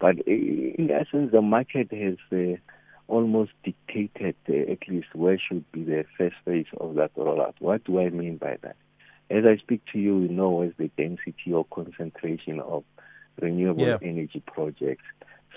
but 0.00 0.18
in 0.26 0.90
essence, 0.90 1.30
the 1.30 1.42
market 1.42 1.92
has 1.92 2.16
uh, 2.32 2.56
almost 3.06 3.52
dictated 3.62 4.34
uh, 4.48 4.72
at 4.72 4.88
least 4.88 5.14
where 5.14 5.38
should 5.38 5.70
be 5.72 5.84
the 5.84 6.04
first 6.16 6.36
phase 6.44 6.66
of 6.78 6.94
that 6.94 7.14
rollout. 7.14 7.54
What 7.58 7.84
do 7.84 8.00
I 8.00 8.08
mean 8.08 8.38
by 8.38 8.56
that? 8.62 8.76
As 9.30 9.44
I 9.46 9.56
speak 9.58 9.82
to 9.92 9.98
you, 9.98 10.16
we 10.18 10.28
know 10.28 10.50
where's 10.50 10.74
the 10.76 10.90
density 10.96 11.52
or 11.52 11.64
concentration 11.64 12.60
of 12.60 12.84
renewable 13.40 13.86
yeah. 13.86 13.98
energy 14.02 14.42
projects. 14.46 15.04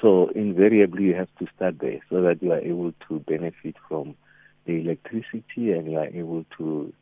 So 0.01 0.30
invariably, 0.36 1.06
you 1.06 1.15
have 1.15 1.30
to 1.39 1.48
start 1.56 1.80
there 1.80 2.00
so 2.10 2.22
that 2.22 2.44
you 2.44 2.51
are 2.51 2.60
able 2.60 2.94
to 3.08 3.20
benefit 3.20 3.75
from 3.88 4.15
the 4.65 4.74
electricity 4.82 5.72
and 5.72 5.92
you 5.92 5.98
are 5.98 6.08
able 6.08 6.46
to 6.58 6.94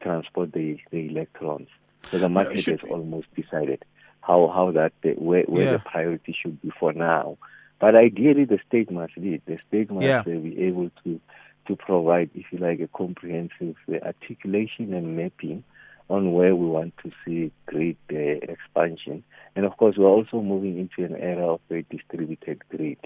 transport 0.00 0.52
the, 0.52 0.78
the 0.90 1.08
electrons. 1.08 1.68
So 2.10 2.18
the 2.18 2.28
market 2.28 2.64
has 2.66 2.80
almost 2.88 3.28
decided 3.34 3.84
how 4.20 4.48
how 4.48 4.70
that 4.72 4.92
where 5.18 5.42
where 5.44 5.64
yeah. 5.64 5.72
the 5.72 5.78
priority 5.78 6.36
should 6.40 6.60
be 6.60 6.70
for 6.78 6.92
now. 6.92 7.38
But 7.78 7.94
ideally, 7.94 8.44
the 8.44 8.58
state 8.68 8.90
must 8.90 9.16
lead. 9.16 9.42
The 9.46 9.58
state 9.68 9.90
must 9.90 10.04
yeah. 10.04 10.22
be 10.22 10.58
able 10.60 10.90
to 11.04 11.20
to 11.66 11.76
provide, 11.76 12.30
if 12.34 12.46
you 12.50 12.58
like, 12.58 12.80
a 12.80 12.88
comprehensive 12.88 13.76
articulation 14.02 14.92
and 14.92 15.16
mapping 15.16 15.62
on 16.10 16.32
where 16.32 16.54
we 16.54 16.66
want 16.66 16.92
to 17.02 17.10
see 17.24 17.52
grid 17.66 17.96
uh, 18.12 18.16
expansion. 18.52 19.22
And 19.54 19.64
of 19.64 19.76
course, 19.76 19.96
we're 19.96 20.06
also 20.08 20.42
moving 20.42 20.78
into 20.78 21.04
an 21.04 21.18
era 21.20 21.54
of 21.54 21.60
a 21.70 21.82
distributed 21.82 22.62
grid, 22.68 22.98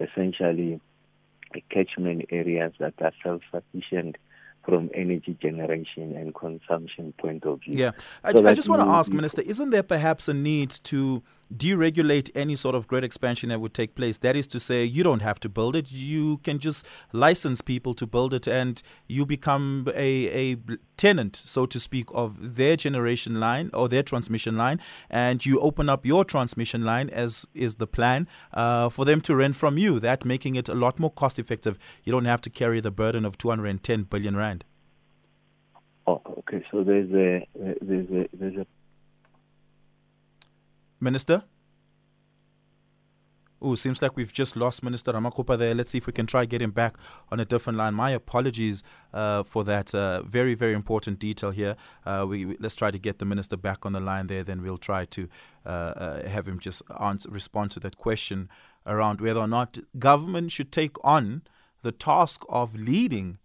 essentially 0.00 0.80
catchment 1.70 2.26
areas 2.30 2.72
that 2.78 2.94
are 3.00 3.12
self-sufficient 3.22 4.16
from 4.64 4.90
energy 4.94 5.36
generation 5.42 6.16
and 6.16 6.34
consumption 6.34 7.12
point 7.18 7.44
of 7.44 7.60
view. 7.60 7.74
Yeah, 7.76 7.90
I, 8.22 8.32
so 8.32 8.46
I 8.46 8.54
just 8.54 8.68
want 8.68 8.82
to 8.82 8.88
ask, 8.88 9.12
Minister, 9.12 9.42
isn't 9.42 9.70
there 9.70 9.82
perhaps 9.82 10.26
a 10.28 10.34
need 10.34 10.70
to 10.84 11.22
deregulate 11.52 12.30
any 12.34 12.56
sort 12.56 12.74
of 12.74 12.86
grid 12.86 13.04
expansion 13.04 13.48
that 13.48 13.60
would 13.60 13.74
take 13.74 13.94
place? 13.94 14.18
That 14.18 14.36
is 14.36 14.46
to 14.48 14.60
say, 14.60 14.84
you 14.84 15.02
don't 15.02 15.22
have 15.22 15.40
to 15.40 15.48
build 15.48 15.76
it; 15.76 15.90
you 15.92 16.38
can 16.38 16.58
just 16.58 16.86
license 17.12 17.60
people 17.60 17.94
to 17.94 18.06
build 18.06 18.34
it, 18.34 18.46
and 18.46 18.82
you 19.08 19.26
become 19.26 19.88
a, 19.94 20.52
a 20.52 20.56
tenant, 20.96 21.36
so 21.36 21.66
to 21.66 21.80
speak, 21.80 22.06
of 22.12 22.56
their 22.56 22.76
generation 22.76 23.40
line 23.40 23.70
or 23.72 23.88
their 23.88 24.02
transmission 24.02 24.56
line, 24.56 24.80
and 25.10 25.44
you 25.44 25.60
open 25.60 25.88
up 25.88 26.06
your 26.06 26.24
transmission 26.24 26.84
line 26.84 27.10
as 27.10 27.46
is 27.54 27.76
the 27.76 27.86
plan 27.86 28.28
uh, 28.52 28.88
for 28.88 29.04
them 29.04 29.20
to 29.22 29.34
rent 29.34 29.56
from 29.56 29.78
you. 29.78 30.00
That 30.00 30.24
making 30.24 30.54
it 30.56 30.68
a 30.68 30.74
lot 30.74 30.98
more 30.98 31.10
cost 31.10 31.38
effective. 31.38 31.78
You 32.04 32.12
don't 32.12 32.24
have 32.24 32.40
to 32.42 32.50
carry 32.50 32.80
the 32.80 32.90
burden 32.90 33.24
of 33.24 33.38
210 33.38 34.04
billion 34.04 34.36
rand. 34.36 34.64
Oh, 36.06 36.20
okay. 36.38 36.62
So 36.70 36.84
there's 36.84 37.10
a 37.12 37.46
there's 37.80 38.10
a 38.10 38.28
there's 38.34 38.56
a 38.56 38.66
Minister. 41.04 41.44
Oh, 43.60 43.74
seems 43.74 44.02
like 44.02 44.16
we've 44.16 44.32
just 44.32 44.56
lost 44.56 44.82
Minister 44.82 45.12
Ramokgopa 45.12 45.58
there. 45.58 45.74
Let's 45.74 45.92
see 45.92 45.98
if 45.98 46.06
we 46.06 46.12
can 46.12 46.26
try 46.26 46.44
get 46.46 46.60
him 46.60 46.70
back 46.70 46.96
on 47.30 47.40
a 47.40 47.44
different 47.44 47.78
line. 47.78 47.94
My 47.94 48.10
apologies 48.10 48.82
uh, 49.12 49.42
for 49.42 49.64
that 49.64 49.94
uh, 49.94 50.22
very, 50.22 50.54
very 50.54 50.72
important 50.72 51.18
detail 51.18 51.50
here. 51.50 51.76
Uh, 52.06 52.24
we, 52.28 52.46
we, 52.46 52.56
let's 52.58 52.74
try 52.74 52.90
to 52.90 52.98
get 52.98 53.18
the 53.18 53.24
minister 53.24 53.56
back 53.56 53.84
on 53.86 53.92
the 53.92 54.00
line 54.00 54.26
there. 54.26 54.42
Then 54.42 54.62
we'll 54.62 54.78
try 54.78 55.04
to 55.04 55.28
uh, 55.64 55.68
uh, 55.68 56.28
have 56.28 56.48
him 56.48 56.58
just 56.58 56.82
answer, 57.00 57.30
respond 57.30 57.70
to 57.72 57.80
that 57.80 57.96
question 57.96 58.48
around 58.86 59.20
whether 59.20 59.40
or 59.40 59.48
not 59.48 59.78
government 59.98 60.52
should 60.52 60.72
take 60.72 60.96
on 61.04 61.42
the 61.82 61.92
task 61.92 62.44
of 62.48 62.74
leading 62.74 63.38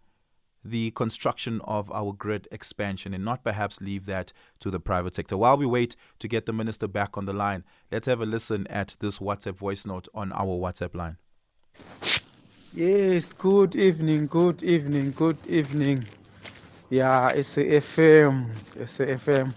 the 0.63 0.91
construction 0.91 1.61
of 1.63 1.91
our 1.91 2.13
grid 2.13 2.47
expansion 2.51 3.13
and 3.13 3.23
not 3.23 3.43
perhaps 3.43 3.81
leave 3.81 4.05
that 4.05 4.31
to 4.59 4.69
the 4.69 4.79
private 4.79 5.15
sector. 5.15 5.37
While 5.37 5.57
we 5.57 5.65
wait 5.65 5.95
to 6.19 6.27
get 6.27 6.45
the 6.45 6.53
minister 6.53 6.87
back 6.87 7.17
on 7.17 7.25
the 7.25 7.33
line, 7.33 7.63
let's 7.91 8.07
have 8.07 8.21
a 8.21 8.25
listen 8.25 8.67
at 8.67 8.97
this 8.99 9.19
WhatsApp 9.19 9.55
voice 9.55 9.85
note 9.85 10.07
on 10.13 10.31
our 10.33 10.45
WhatsApp 10.45 10.95
line. 10.95 11.17
Yes, 12.73 13.33
good 13.33 13.75
evening, 13.75 14.27
good 14.27 14.61
evening, 14.61 15.11
good 15.15 15.37
evening. 15.47 16.05
Yeah, 16.89 17.29
it's 17.29 17.57
a 17.57 17.63
FM, 17.63 18.55
it's 18.75 18.99
a 18.99 19.07
FM. 19.17 19.53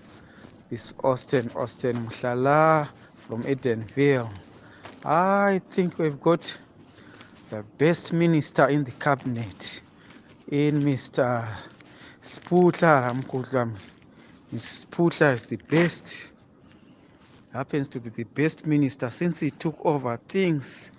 It's 0.72 0.94
Austin, 1.04 1.50
Austin 1.54 2.06
Mushala 2.06 2.88
from 3.26 3.44
Edenville. 3.44 4.30
I 5.04 5.60
think 5.68 5.98
we've 5.98 6.18
got 6.18 6.58
the 7.50 7.62
best 7.76 8.14
minister 8.14 8.66
in 8.68 8.84
the 8.84 8.92
cabinet 8.92 9.82
in 10.52 10.82
Mr. 10.82 11.48
Sputla 12.22 13.00
Ramkutlam. 13.00 13.74
Sputla 14.54 15.32
is 15.32 15.46
the 15.46 15.56
best, 15.56 16.34
happens 17.54 17.88
to 17.88 17.98
be 17.98 18.10
the 18.10 18.24
best 18.24 18.66
minister 18.66 19.10
since 19.10 19.40
he 19.40 19.50
took 19.50 19.74
over 19.82 20.18
things. 20.28 20.92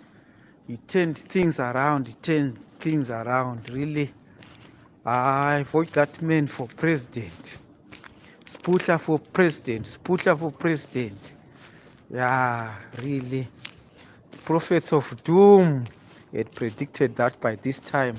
He 0.65 0.77
turned 0.77 1.19
things 1.19 1.59
around, 1.59 2.07
he 2.07 2.15
turned 2.15 2.63
things 2.79 3.11
around, 3.11 3.69
really. 3.69 4.11
I 5.05 5.63
vote 5.67 5.91
that 5.93 6.19
man 6.23 6.47
for 6.47 6.67
president. 6.75 7.59
Sputla 8.45 8.99
for 8.99 9.19
president, 9.19 9.85
Sputla 9.85 10.35
for 10.35 10.51
president. 10.51 11.35
Yeah, 12.09 12.73
really. 13.03 13.47
Prophets 14.45 14.93
of 14.93 15.23
doom 15.23 15.85
had 16.33 16.51
predicted 16.53 17.15
that 17.17 17.39
by 17.39 17.53
this 17.57 17.79
time 17.79 18.17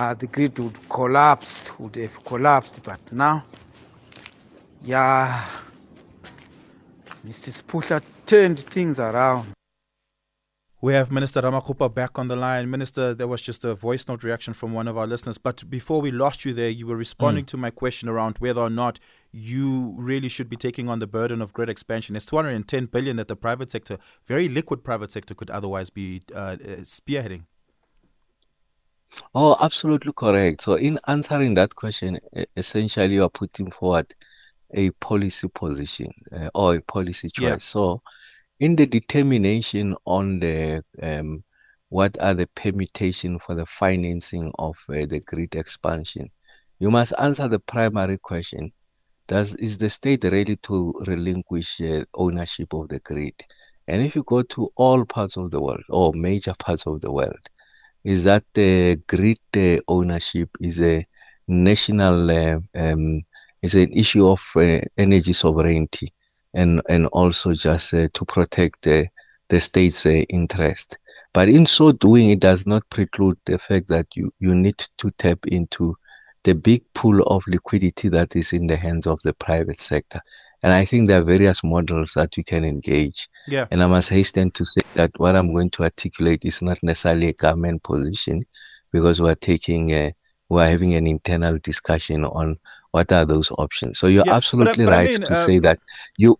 uh, 0.00 0.14
the 0.14 0.26
grid 0.26 0.58
would 0.58 0.78
collapse, 0.88 1.78
would 1.78 1.94
have 1.96 2.24
collapsed. 2.24 2.82
But 2.82 3.00
now, 3.12 3.44
yeah, 4.80 5.44
Mrs. 7.26 7.62
Pusha 7.62 8.00
turned 8.24 8.60
things 8.60 8.98
around. 8.98 9.52
We 10.82 10.94
have 10.94 11.12
Minister 11.12 11.42
Ramokgopa 11.42 11.94
back 11.94 12.18
on 12.18 12.28
the 12.28 12.36
line. 12.36 12.70
Minister, 12.70 13.12
there 13.12 13.28
was 13.28 13.42
just 13.42 13.62
a 13.66 13.74
voice 13.74 14.08
note 14.08 14.24
reaction 14.24 14.54
from 14.54 14.72
one 14.72 14.88
of 14.88 14.96
our 14.96 15.06
listeners. 15.06 15.36
But 15.36 15.68
before 15.68 16.00
we 16.00 16.10
lost 16.10 16.46
you 16.46 16.54
there, 16.54 16.70
you 16.70 16.86
were 16.86 16.96
responding 16.96 17.44
mm. 17.44 17.48
to 17.48 17.58
my 17.58 17.68
question 17.68 18.08
around 18.08 18.38
whether 18.38 18.62
or 18.62 18.70
not 18.70 18.98
you 19.30 19.94
really 19.98 20.28
should 20.28 20.48
be 20.48 20.56
taking 20.56 20.88
on 20.88 21.00
the 21.00 21.06
burden 21.06 21.42
of 21.42 21.52
grid 21.52 21.68
expansion. 21.68 22.16
It's 22.16 22.24
210 22.24 22.86
billion 22.86 23.16
that 23.16 23.28
the 23.28 23.36
private 23.36 23.70
sector, 23.70 23.98
very 24.26 24.48
liquid 24.48 24.82
private 24.82 25.12
sector, 25.12 25.34
could 25.34 25.50
otherwise 25.50 25.90
be 25.90 26.22
uh, 26.34 26.38
uh 26.38 26.56
spearheading. 26.84 27.42
Oh, 29.34 29.56
absolutely 29.60 30.12
correct. 30.12 30.62
So, 30.62 30.74
in 30.74 30.98
answering 31.06 31.54
that 31.54 31.74
question, 31.74 32.18
essentially 32.56 33.14
you 33.14 33.24
are 33.24 33.30
putting 33.30 33.70
forward 33.70 34.06
a 34.72 34.90
policy 34.90 35.48
position 35.48 36.12
uh, 36.32 36.50
or 36.54 36.76
a 36.76 36.82
policy 36.82 37.28
choice. 37.30 37.44
Yeah. 37.44 37.56
So, 37.58 38.02
in 38.60 38.76
the 38.76 38.86
determination 38.86 39.96
on 40.06 40.38
the 40.40 40.82
um, 41.02 41.44
what 41.88 42.20
are 42.20 42.34
the 42.34 42.46
permutation 42.54 43.38
for 43.38 43.54
the 43.54 43.66
financing 43.66 44.52
of 44.58 44.76
uh, 44.88 45.06
the 45.06 45.20
grid 45.26 45.54
expansion, 45.56 46.30
you 46.78 46.90
must 46.90 47.12
answer 47.18 47.48
the 47.48 47.60
primary 47.60 48.18
question: 48.18 48.72
Does 49.28 49.54
is 49.56 49.78
the 49.78 49.90
state 49.90 50.24
ready 50.24 50.56
to 50.56 50.94
relinquish 51.06 51.80
uh, 51.80 52.04
ownership 52.14 52.72
of 52.74 52.88
the 52.88 53.00
grid? 53.00 53.34
And 53.88 54.02
if 54.02 54.14
you 54.14 54.22
go 54.24 54.42
to 54.42 54.70
all 54.76 55.04
parts 55.04 55.36
of 55.36 55.50
the 55.50 55.60
world 55.60 55.84
or 55.88 56.12
major 56.14 56.54
parts 56.58 56.86
of 56.86 57.00
the 57.00 57.10
world, 57.12 57.48
is 58.04 58.24
that 58.24 58.44
grid 59.06 59.38
uh, 59.56 59.78
ownership 59.88 60.48
is 60.60 60.80
a 60.80 61.04
national 61.48 62.30
uh, 62.30 62.58
um, 62.74 63.18
is 63.62 63.74
an 63.74 63.92
issue 63.92 64.26
of 64.28 64.40
uh, 64.56 64.80
energy 64.96 65.32
sovereignty 65.32 66.12
and 66.54 66.80
and 66.88 67.06
also 67.08 67.52
just 67.52 67.90
to 67.90 68.24
protect 68.26 68.82
the 68.82 69.06
the 69.48 69.60
state's 69.60 70.06
interest 70.06 70.96
But 71.32 71.48
in 71.48 71.66
so 71.66 71.92
doing, 71.92 72.30
it 72.30 72.40
does 72.40 72.66
not 72.66 72.88
preclude 72.90 73.38
the 73.46 73.58
fact 73.58 73.88
that 73.88 74.06
you, 74.16 74.32
you 74.40 74.54
need 74.54 74.78
to 74.98 75.10
tap 75.18 75.46
into 75.46 75.96
the 76.44 76.54
big 76.54 76.82
pool 76.94 77.22
of 77.22 77.42
liquidity 77.46 78.08
that 78.08 78.34
is 78.36 78.52
in 78.52 78.66
the 78.66 78.76
hands 78.76 79.06
of 79.06 79.20
the 79.22 79.32
private 79.34 79.80
sector. 79.80 80.20
And 80.62 80.72
I 80.72 80.84
think 80.84 81.08
there 81.08 81.20
are 81.20 81.24
various 81.24 81.64
models 81.64 82.12
that 82.14 82.36
you 82.36 82.44
can 82.44 82.64
engage. 82.64 83.28
Yeah. 83.48 83.66
And 83.70 83.82
I 83.82 83.86
must 83.86 84.10
hasten 84.10 84.50
to 84.52 84.64
say 84.64 84.82
that 84.94 85.10
what 85.16 85.36
I'm 85.36 85.52
going 85.52 85.70
to 85.70 85.84
articulate 85.84 86.44
is 86.44 86.60
not 86.60 86.78
necessarily 86.82 87.28
a 87.28 87.32
government 87.32 87.82
position 87.82 88.42
because 88.92 89.20
we're 89.20 89.34
taking 89.34 89.90
a, 89.92 90.14
we're 90.48 90.68
having 90.68 90.94
an 90.94 91.06
internal 91.06 91.58
discussion 91.62 92.24
on 92.24 92.58
what 92.90 93.12
are 93.12 93.24
those 93.24 93.50
options. 93.52 93.98
So 93.98 94.06
you're 94.06 94.26
yeah, 94.26 94.34
absolutely 94.34 94.84
but, 94.84 94.90
but 94.90 94.96
right 94.96 95.08
I 95.08 95.12
mean, 95.12 95.20
to 95.22 95.32
uh, 95.32 95.46
say 95.46 95.58
that 95.60 95.78
you 96.16 96.36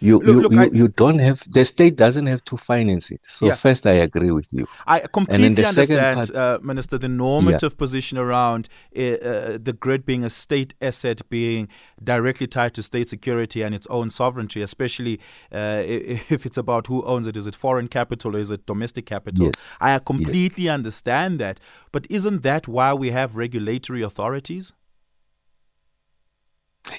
you 0.00 0.18
look, 0.18 0.26
you, 0.26 0.40
look, 0.40 0.52
you, 0.52 0.60
I, 0.60 0.64
you, 0.66 0.88
don't 0.88 1.18
have 1.18 1.42
the 1.50 1.64
state 1.64 1.96
doesn't 1.96 2.26
have 2.26 2.44
to 2.44 2.56
finance 2.56 3.10
it. 3.10 3.20
So 3.26 3.46
yeah. 3.46 3.54
first, 3.54 3.86
I 3.86 3.92
agree 3.92 4.30
with 4.30 4.52
you. 4.52 4.66
I 4.86 5.00
completely 5.00 5.64
understand, 5.64 6.16
part, 6.16 6.34
uh, 6.34 6.58
Minister, 6.62 6.98
the 6.98 7.08
normative 7.08 7.72
yeah. 7.72 7.78
position 7.78 8.18
around 8.18 8.68
uh, 8.96 9.00
uh, 9.00 9.58
the 9.62 9.72
grid 9.78 10.04
being 10.04 10.24
a 10.24 10.30
state 10.30 10.74
asset, 10.80 11.22
being 11.28 11.68
directly 12.02 12.46
tied 12.46 12.74
to 12.74 12.82
state 12.82 13.08
security 13.08 13.62
and 13.62 13.74
its 13.74 13.86
own 13.88 14.10
sovereignty, 14.10 14.62
especially 14.62 15.20
uh, 15.52 15.82
if 15.86 16.46
it's 16.46 16.58
about 16.58 16.86
who 16.86 17.04
owns 17.04 17.26
it. 17.26 17.36
Is 17.36 17.46
it 17.46 17.54
foreign 17.54 17.88
capital 17.88 18.36
or 18.36 18.38
is 18.38 18.50
it 18.50 18.66
domestic 18.66 19.06
capital? 19.06 19.46
Yes. 19.46 19.54
I 19.80 19.98
completely 19.98 20.64
yes. 20.64 20.74
understand 20.74 21.40
that, 21.40 21.60
but 21.92 22.06
isn't 22.10 22.42
that 22.42 22.68
why 22.68 22.94
we 22.94 23.10
have 23.10 23.36
regulatory 23.36 24.02
authorities? 24.02 24.72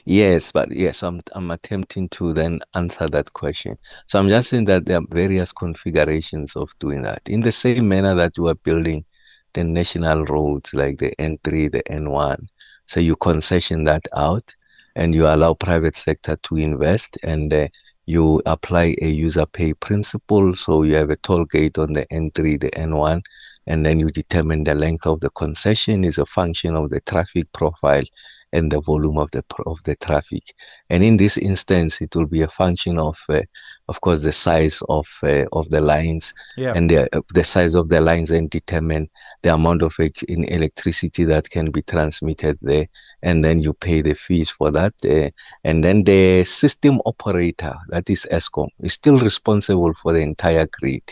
Yes, 0.05 0.51
but 0.51 0.71
yes, 0.71 1.03
I'm 1.03 1.21
I'm 1.33 1.51
attempting 1.51 2.09
to 2.09 2.33
then 2.33 2.59
answer 2.75 3.07
that 3.09 3.31
question. 3.33 3.77
So 4.07 4.19
I'm 4.19 4.27
just 4.29 4.49
saying 4.49 4.65
that 4.65 4.85
there 4.85 4.97
are 4.97 5.05
various 5.11 5.51
configurations 5.51 6.55
of 6.55 6.71
doing 6.79 7.03
that. 7.03 7.21
In 7.27 7.41
the 7.41 7.51
same 7.51 7.87
manner 7.87 8.15
that 8.15 8.37
you 8.37 8.47
are 8.47 8.55
building 8.55 9.05
the 9.53 9.63
national 9.63 10.25
roads 10.25 10.73
like 10.73 10.97
the 10.97 11.13
N3, 11.19 11.67
the 11.67 11.83
N1. 11.89 12.47
So 12.85 12.99
you 12.99 13.15
concession 13.15 13.83
that 13.85 14.01
out 14.15 14.53
and 14.95 15.13
you 15.15 15.25
allow 15.27 15.53
private 15.53 15.95
sector 15.95 16.37
to 16.43 16.55
invest 16.57 17.17
and 17.23 17.53
uh, 17.53 17.67
you 18.05 18.41
apply 18.45 18.95
a 19.01 19.07
user 19.09 19.45
pay 19.45 19.73
principle. 19.73 20.55
So 20.55 20.83
you 20.83 20.95
have 20.95 21.09
a 21.11 21.17
toll 21.17 21.45
gate 21.45 21.77
on 21.77 21.93
the 21.93 22.05
N3, 22.11 22.57
the 22.57 22.71
N1, 22.77 23.21
and 23.67 23.85
then 23.85 23.99
you 23.99 24.07
determine 24.09 24.63
the 24.63 24.75
length 24.75 25.05
of 25.05 25.19
the 25.21 25.29
concession 25.31 26.03
is 26.03 26.17
a 26.17 26.25
function 26.25 26.75
of 26.75 26.89
the 26.89 27.01
traffic 27.01 27.51
profile 27.53 28.03
and 28.53 28.71
the 28.71 28.79
volume 28.81 29.17
of 29.17 29.29
the 29.31 29.43
of 29.65 29.81
the 29.83 29.95
traffic. 29.95 30.43
And 30.89 31.03
in 31.03 31.17
this 31.17 31.37
instance, 31.37 32.01
it 32.01 32.15
will 32.15 32.25
be 32.25 32.41
a 32.41 32.47
function 32.47 32.97
of, 32.97 33.17
uh, 33.29 33.41
of 33.89 34.01
course, 34.01 34.21
the 34.21 34.31
size 34.31 34.81
of 34.89 35.07
uh, 35.23 35.45
of 35.51 35.69
the 35.69 35.81
lines 35.81 36.33
yeah. 36.55 36.73
and 36.75 36.89
the 36.89 37.09
uh, 37.15 37.21
the 37.33 37.43
size 37.43 37.75
of 37.75 37.89
the 37.89 38.01
lines 38.01 38.31
and 38.31 38.49
determine 38.49 39.09
the 39.41 39.53
amount 39.53 39.81
of 39.81 39.95
in 40.27 40.43
electricity 40.45 41.23
that 41.25 41.49
can 41.49 41.71
be 41.71 41.81
transmitted 41.81 42.57
there. 42.61 42.87
And 43.21 43.43
then 43.43 43.59
you 43.59 43.73
pay 43.73 44.01
the 44.01 44.13
fees 44.13 44.49
for 44.49 44.71
that. 44.71 44.93
Uh, 45.03 45.29
and 45.63 45.83
then 45.83 46.03
the 46.03 46.43
system 46.43 47.01
operator, 47.05 47.75
that 47.89 48.09
is 48.09 48.27
Eskom, 48.31 48.69
is 48.81 48.93
still 48.93 49.17
responsible 49.17 49.93
for 49.93 50.13
the 50.13 50.21
entire 50.21 50.67
grid 50.71 51.03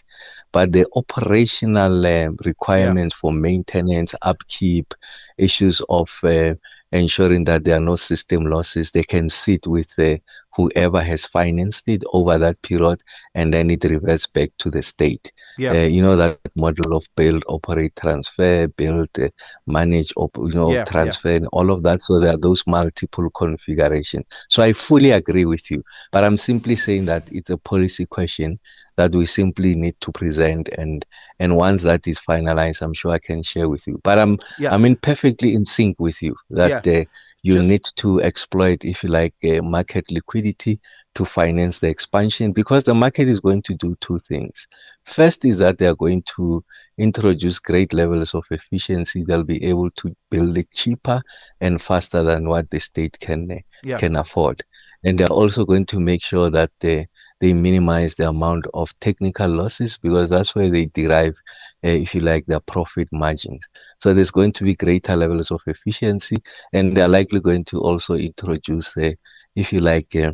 but 0.56 0.72
the 0.72 0.86
operational 0.96 2.06
uh, 2.06 2.30
requirements 2.46 3.14
yeah. 3.14 3.20
for 3.20 3.34
maintenance, 3.34 4.16
upkeep, 4.22 4.94
issues 5.38 5.82
of 5.90 6.10
uh, 6.24 6.54
ensuring 6.96 7.44
that 7.46 7.64
there 7.64 7.78
are 7.78 7.82
no 7.82 7.96
system 7.96 8.46
losses. 8.46 8.92
They 8.92 9.04
can 9.04 9.30
sit 9.30 9.68
with 9.68 9.96
the, 9.96 10.22
whoever 10.56 11.02
has 11.02 11.26
financed 11.26 11.88
it 11.88 12.04
over 12.14 12.38
that 12.38 12.62
period, 12.62 13.02
and 13.34 13.54
then 13.54 13.70
it 13.70 13.84
reverts 13.84 14.28
back 14.28 14.52
to 14.60 14.70
the 14.70 14.82
state. 14.82 15.32
Yeah. 15.58 15.72
Uh, 15.72 15.88
you 15.88 16.02
know 16.02 16.16
that 16.16 16.40
model 16.56 16.96
of 16.96 17.06
build, 17.16 17.44
operate, 17.48 17.96
transfer, 17.96 18.68
build, 18.68 19.10
uh, 19.20 19.30
manage, 19.68 20.12
op- 20.16 20.38
you 20.38 20.54
know, 20.54 20.72
yeah, 20.72 20.86
transfer, 20.86 21.30
yeah. 21.30 21.36
and 21.38 21.48
all 21.48 21.72
of 21.72 21.84
that. 21.84 22.02
So 22.02 22.20
there 22.20 22.34
are 22.34 22.38
those 22.38 22.66
multiple 22.68 23.30
configurations. 23.30 24.26
So 24.50 24.64
I 24.64 24.74
fully 24.74 25.12
agree 25.12 25.46
with 25.46 25.70
you, 25.70 25.84
but 26.12 26.24
I'm 26.24 26.38
simply 26.38 26.76
saying 26.76 27.06
that 27.06 27.28
it's 27.32 27.50
a 27.50 27.58
policy 27.58 28.06
question 28.06 28.60
that 28.98 29.14
we 29.16 29.26
simply 29.26 29.76
need 29.76 29.96
to 30.00 30.12
present 30.12 30.70
and 30.78 31.06
and 31.40 31.58
once 31.58 31.82
that 31.84 32.08
is 32.08 32.20
finalized 32.20 32.82
i'm 32.82 32.94
sure 32.94 33.12
i 33.12 33.20
can 33.20 33.44
share 33.44 33.68
with 33.68 33.86
you 33.88 34.00
but 34.04 34.18
i'm 34.18 34.38
yeah. 34.58 34.74
i'm 34.74 34.86
in 34.86 34.96
perfectly 34.96 35.54
in 35.54 35.66
sync 35.66 36.00
with 36.00 36.22
you 36.22 36.36
that 36.50 36.86
yeah. 36.86 37.02
uh, 37.02 37.04
you 37.46 37.54
Just, 37.54 37.70
need 37.70 37.84
to 37.98 38.24
exploit 38.24 38.84
if 38.84 39.04
you 39.04 39.10
like 39.10 39.36
uh, 39.44 39.62
market 39.62 40.10
liquidity 40.10 40.80
to 41.14 41.24
finance 41.24 41.78
the 41.78 41.88
expansion 41.88 42.52
because 42.52 42.86
the 42.86 42.96
market 42.96 43.28
is 43.28 43.40
going 43.40 43.62
to 43.62 43.76
do 43.76 43.96
two 44.02 44.18
things. 44.18 44.66
First 45.04 45.46
is 45.46 45.60
that 45.60 45.78
they 45.78 45.86
are 45.86 45.96
going 45.96 46.24
to 46.36 46.66
introduce 46.98 47.60
great 47.60 47.94
levels 47.94 48.34
of 48.34 48.48
efficiency. 48.50 49.24
They'll 49.24 49.44
be 49.44 49.64
able 49.64 49.92
to 49.92 50.16
build 50.32 50.58
it 50.58 50.72
cheaper 50.72 51.22
and 51.62 51.80
faster 51.80 52.24
than 52.24 52.50
what 52.50 52.72
the 52.72 52.80
state 52.80 53.16
can 53.20 53.62
yeah. 53.84 54.00
can 54.00 54.16
afford. 54.16 54.64
And 55.04 55.20
they're 55.20 55.28
also 55.28 55.66
going 55.66 55.86
to 55.86 56.00
make 56.00 56.24
sure 56.24 56.50
that 56.50 56.72
the 56.80 57.06
they 57.40 57.54
minimize 57.54 58.16
the 58.16 58.28
amount 58.28 58.66
of 58.74 58.98
technical 59.00 59.48
losses 59.50 59.98
because 59.98 60.30
that's 60.30 60.56
where 60.56 60.70
they 60.70 60.86
derive, 60.86 61.36
uh, 61.84 61.90
if 61.90 62.16
you 62.16 62.22
like, 62.22 62.46
their 62.46 62.62
profit 62.62 63.08
margins. 63.12 63.66
So 64.00 64.14
there's 64.14 64.32
going 64.32 64.54
to 64.54 64.64
be 64.64 64.76
greater 64.76 65.16
levels 65.16 65.52
of 65.52 65.62
efficiency, 65.68 66.38
and 66.74 66.96
they're 66.96 67.08
likely 67.08 67.40
going 67.40 67.66
to 67.66 67.82
also 67.82 68.16
introduce, 68.16 68.96
uh, 68.98 69.12
if 69.56 69.74
you 69.74 69.80
like, 69.80 70.16
uh, 70.16 70.32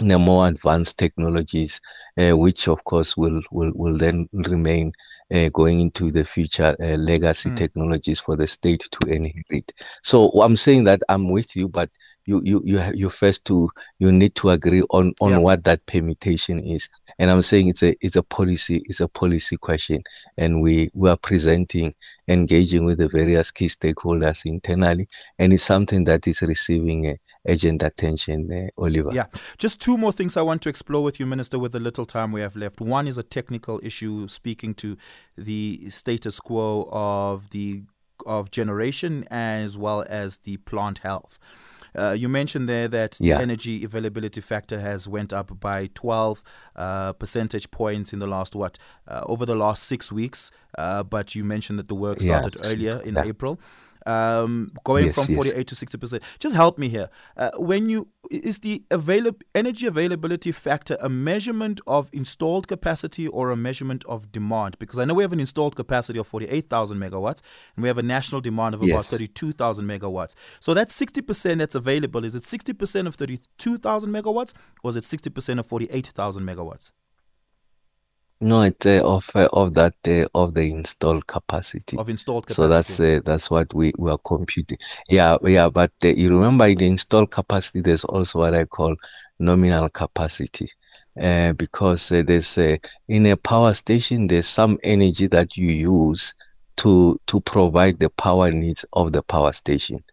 the 0.00 0.18
more 0.18 0.46
advanced 0.46 0.98
technologies, 0.98 1.80
uh, 2.18 2.36
which 2.36 2.68
of 2.68 2.84
course 2.84 3.16
will 3.16 3.40
will, 3.50 3.72
will 3.74 3.96
then 3.96 4.28
remain 4.32 4.92
uh, 5.34 5.48
going 5.48 5.80
into 5.80 6.10
the 6.10 6.24
future 6.24 6.76
uh, 6.80 6.96
legacy 6.96 7.50
mm. 7.50 7.56
technologies 7.56 8.20
for 8.20 8.36
the 8.36 8.46
state 8.46 8.86
to 8.92 9.10
inherit. 9.10 9.72
So 10.02 10.28
I'm 10.42 10.56
saying 10.56 10.84
that 10.84 11.02
I'm 11.08 11.28
with 11.30 11.56
you, 11.56 11.68
but 11.68 11.90
you 12.28 12.42
you 12.44 12.62
you 12.64 12.92
you 12.94 13.08
first 13.08 13.46
to 13.46 13.70
you 13.98 14.12
need 14.12 14.34
to 14.34 14.50
agree 14.50 14.82
on 14.90 15.14
on 15.20 15.30
yeah. 15.30 15.38
what 15.38 15.64
that 15.64 15.84
permutation 15.86 16.58
is. 16.60 16.88
And 17.18 17.30
i'm 17.30 17.40
saying 17.42 17.68
it's 17.68 17.82
a 17.82 17.96
it's 18.04 18.16
a 18.16 18.22
policy 18.22 18.82
it's 18.84 19.00
a 19.00 19.08
policy 19.08 19.56
question. 19.56 20.02
And 20.36 20.60
we 20.60 20.90
we 20.92 21.08
are 21.08 21.16
presenting 21.16 21.92
engaging 22.28 22.84
with 22.84 22.98
the 22.98 23.08
various 23.08 23.50
key 23.50 23.68
stakeholders 23.68 24.44
internally. 24.44 25.08
And 25.38 25.52
it's 25.54 25.64
something 25.64 26.04
that 26.04 26.26
is 26.26 26.42
receiving 26.42 27.08
uh, 27.08 27.14
urgent 27.48 27.82
attention 27.82 28.52
uh, 28.52 28.82
oliver. 28.82 29.10
Yeah. 29.14 29.26
Just 29.56 29.80
two 29.80 29.96
more 29.96 30.12
things 30.12 30.36
i 30.36 30.42
want 30.42 30.60
to 30.62 30.68
explore 30.68 31.02
with 31.02 31.18
you 31.18 31.26
minister 31.26 31.58
with 31.58 31.72
the 31.72 31.80
little 31.80 32.04
time 32.04 32.30
we 32.32 32.42
have 32.42 32.56
left. 32.56 32.80
One 32.80 33.08
is 33.08 33.16
a 33.16 33.22
technical 33.22 33.80
issue 33.82 34.28
speaking 34.28 34.74
to 34.74 34.98
the 35.36 35.88
status 35.88 36.40
quo 36.40 36.88
of 36.92 37.50
the 37.50 37.84
of 38.26 38.50
generation 38.50 39.24
as 39.30 39.78
well 39.78 40.04
as 40.08 40.38
the 40.38 40.56
plant 40.58 40.98
health 40.98 41.38
uh, 41.96 42.12
you 42.12 42.28
mentioned 42.28 42.68
there 42.68 42.88
that 42.88 43.18
yeah. 43.20 43.36
the 43.36 43.42
energy 43.42 43.84
availability 43.84 44.40
factor 44.40 44.80
has 44.80 45.08
went 45.08 45.32
up 45.32 45.58
by 45.60 45.88
12 45.94 46.42
uh, 46.76 47.12
percentage 47.14 47.70
points 47.70 48.12
in 48.12 48.18
the 48.18 48.26
last 48.26 48.54
what 48.54 48.78
uh, 49.06 49.22
over 49.26 49.46
the 49.46 49.56
last 49.56 49.84
six 49.84 50.12
weeks. 50.12 50.50
Uh, 50.76 51.02
but 51.02 51.34
you 51.34 51.44
mentioned 51.44 51.78
that 51.78 51.88
the 51.88 51.94
work 51.94 52.20
started 52.20 52.56
yeah. 52.56 52.70
earlier 52.70 53.00
in 53.02 53.14
yeah. 53.14 53.24
April 53.24 53.58
um, 54.08 54.72
going 54.84 55.06
yes, 55.06 55.14
from 55.14 55.26
48 55.34 55.56
yes. 55.56 55.64
to 55.66 55.76
60 55.76 55.98
percent. 55.98 56.22
Just 56.38 56.56
help 56.56 56.78
me 56.78 56.88
here. 56.88 57.10
Uh, 57.36 57.50
when 57.56 57.88
you 57.88 58.08
is 58.30 58.60
the 58.60 58.82
avail- 58.90 59.32
energy 59.54 59.86
availability 59.86 60.52
factor 60.52 60.96
a 61.00 61.08
measurement 61.08 61.80
of 61.86 62.08
installed 62.12 62.68
capacity 62.68 63.28
or 63.28 63.50
a 63.50 63.56
measurement 63.56 64.04
of 64.06 64.32
demand? 64.32 64.78
Because 64.78 64.98
I 64.98 65.04
know 65.04 65.14
we 65.14 65.22
have 65.22 65.32
an 65.32 65.40
installed 65.40 65.76
capacity 65.76 66.18
of 66.18 66.26
48,000 66.26 66.98
megawatts 66.98 67.42
and 67.76 67.82
we 67.82 67.88
have 67.88 67.98
a 67.98 68.02
national 68.02 68.40
demand 68.40 68.74
of 68.74 68.82
yes. 68.82 68.90
about 68.92 69.04
32,000 69.04 69.86
megawatts. 69.86 70.34
So 70.60 70.74
that 70.74 70.90
60 70.90 71.20
percent 71.22 71.58
that's 71.58 71.74
available 71.74 72.24
is 72.24 72.34
it 72.34 72.44
60 72.44 72.72
percent 72.72 73.08
of 73.08 73.14
32,000 73.16 74.10
megawatts 74.10 74.54
or 74.82 74.88
is 74.88 74.96
it 74.96 75.04
60 75.04 75.30
percent 75.30 75.60
of 75.60 75.66
48,000 75.66 76.42
megawatts? 76.42 76.92
No, 78.40 78.62
it's 78.62 78.86
uh, 78.86 79.02
of 79.04 79.28
uh, 79.34 79.48
of 79.52 79.74
that 79.74 79.94
uh, 80.06 80.28
of 80.32 80.54
the 80.54 80.70
installed 80.70 81.26
capacity. 81.26 81.96
Of 81.96 82.08
installed 82.08 82.46
capacity. 82.46 82.54
So 82.54 82.68
that's 82.68 83.00
uh, 83.00 83.20
that's 83.24 83.50
what 83.50 83.74
we, 83.74 83.92
we 83.98 84.12
are 84.12 84.18
computing. 84.18 84.78
Yeah, 85.08 85.36
yeah. 85.42 85.68
But 85.68 85.90
uh, 86.04 86.08
you 86.08 86.30
remember 86.30 86.66
in 86.66 86.78
the 86.78 86.86
installed 86.86 87.32
capacity, 87.32 87.80
there's 87.80 88.04
also 88.04 88.38
what 88.38 88.54
I 88.54 88.64
call 88.64 88.94
nominal 89.40 89.88
capacity, 89.88 90.70
uh, 91.20 91.52
because 91.54 92.12
uh, 92.12 92.22
there's 92.24 92.56
uh, 92.58 92.76
in 93.08 93.26
a 93.26 93.36
power 93.36 93.74
station 93.74 94.28
there's 94.28 94.46
some 94.46 94.78
energy 94.84 95.26
that 95.26 95.56
you 95.56 95.70
use 95.70 96.32
to 96.76 97.20
to 97.26 97.40
provide 97.40 97.98
the 97.98 98.10
power 98.10 98.52
needs 98.52 98.84
of 98.92 99.10
the 99.10 99.22
power 99.22 99.52
station 99.52 100.04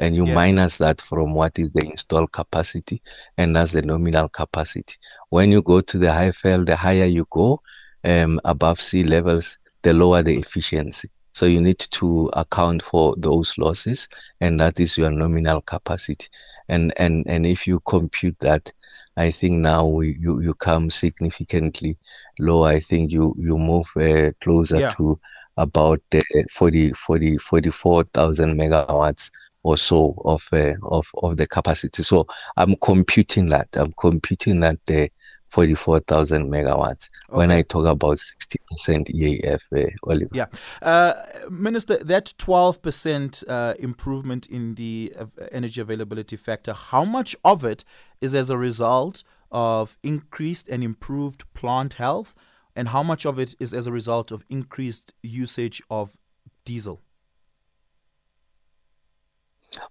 and 0.00 0.16
you 0.16 0.26
yeah. 0.26 0.34
minus 0.34 0.78
that 0.78 1.00
from 1.00 1.34
what 1.34 1.58
is 1.58 1.70
the 1.72 1.84
installed 1.86 2.32
capacity 2.32 3.00
and 3.38 3.54
that's 3.54 3.72
the 3.72 3.82
nominal 3.82 4.28
capacity 4.28 4.94
when 5.28 5.52
you 5.52 5.62
go 5.62 5.80
to 5.80 5.98
the 5.98 6.08
Highveld 6.08 6.66
the 6.66 6.76
higher 6.76 7.04
you 7.04 7.26
go 7.30 7.60
um, 8.04 8.40
above 8.44 8.80
sea 8.80 9.04
levels 9.04 9.58
the 9.82 9.92
lower 9.92 10.22
the 10.22 10.36
efficiency 10.36 11.08
so 11.32 11.46
you 11.46 11.60
need 11.60 11.78
to 11.78 12.28
account 12.32 12.82
for 12.82 13.14
those 13.16 13.56
losses 13.56 14.08
and 14.40 14.58
that 14.58 14.80
is 14.80 14.98
your 14.98 15.10
nominal 15.10 15.60
capacity 15.60 16.26
and 16.70 16.92
and 16.96 17.26
and 17.26 17.44
if 17.44 17.66
you 17.66 17.80
compute 17.80 18.38
that, 18.38 18.72
I 19.16 19.30
think 19.32 19.56
now 19.56 19.84
we, 19.84 20.16
you 20.20 20.40
you 20.40 20.54
come 20.54 20.88
significantly 20.88 21.98
lower. 22.38 22.68
I 22.68 22.80
think 22.80 23.10
you 23.10 23.34
you 23.38 23.58
move 23.58 23.88
uh, 23.96 24.30
closer 24.40 24.78
yeah. 24.78 24.90
to 24.90 25.18
about 25.56 26.00
uh, 26.14 26.20
40, 26.52 26.92
40, 26.92 27.36
44,000 27.36 28.56
megawatts 28.56 29.30
or 29.62 29.76
so 29.76 30.14
of 30.24 30.46
uh, 30.52 30.74
of 30.82 31.06
of 31.22 31.36
the 31.36 31.46
capacity. 31.46 32.02
So 32.02 32.26
I'm 32.56 32.76
computing 32.76 33.46
that. 33.46 33.68
I'm 33.74 33.92
computing 33.92 34.60
that 34.60 34.78
the 34.86 35.04
uh, 35.04 35.08
44,000 35.50 36.48
megawatts 36.48 37.08
okay. 37.28 37.36
when 37.36 37.50
I 37.50 37.62
talk 37.62 37.86
about 37.86 38.18
60% 38.18 39.10
EAF, 39.12 39.60
uh, 39.76 39.90
Oliver. 40.04 40.28
Yeah. 40.32 40.46
Uh, 40.80 41.14
Minister, 41.50 41.96
that 41.98 42.32
12% 42.38 43.44
uh, 43.48 43.74
improvement 43.78 44.46
in 44.46 44.76
the 44.76 45.12
energy 45.50 45.80
availability 45.80 46.36
factor, 46.36 46.72
how 46.72 47.04
much 47.04 47.34
of 47.44 47.64
it 47.64 47.84
is 48.20 48.34
as 48.34 48.48
a 48.48 48.56
result 48.56 49.24
of 49.50 49.98
increased 50.02 50.68
and 50.68 50.84
improved 50.84 51.52
plant 51.52 51.94
health? 51.94 52.34
And 52.76 52.88
how 52.88 53.02
much 53.02 53.26
of 53.26 53.38
it 53.38 53.56
is 53.58 53.74
as 53.74 53.88
a 53.88 53.92
result 53.92 54.30
of 54.30 54.44
increased 54.48 55.12
usage 55.22 55.82
of 55.90 56.16
diesel? 56.64 57.02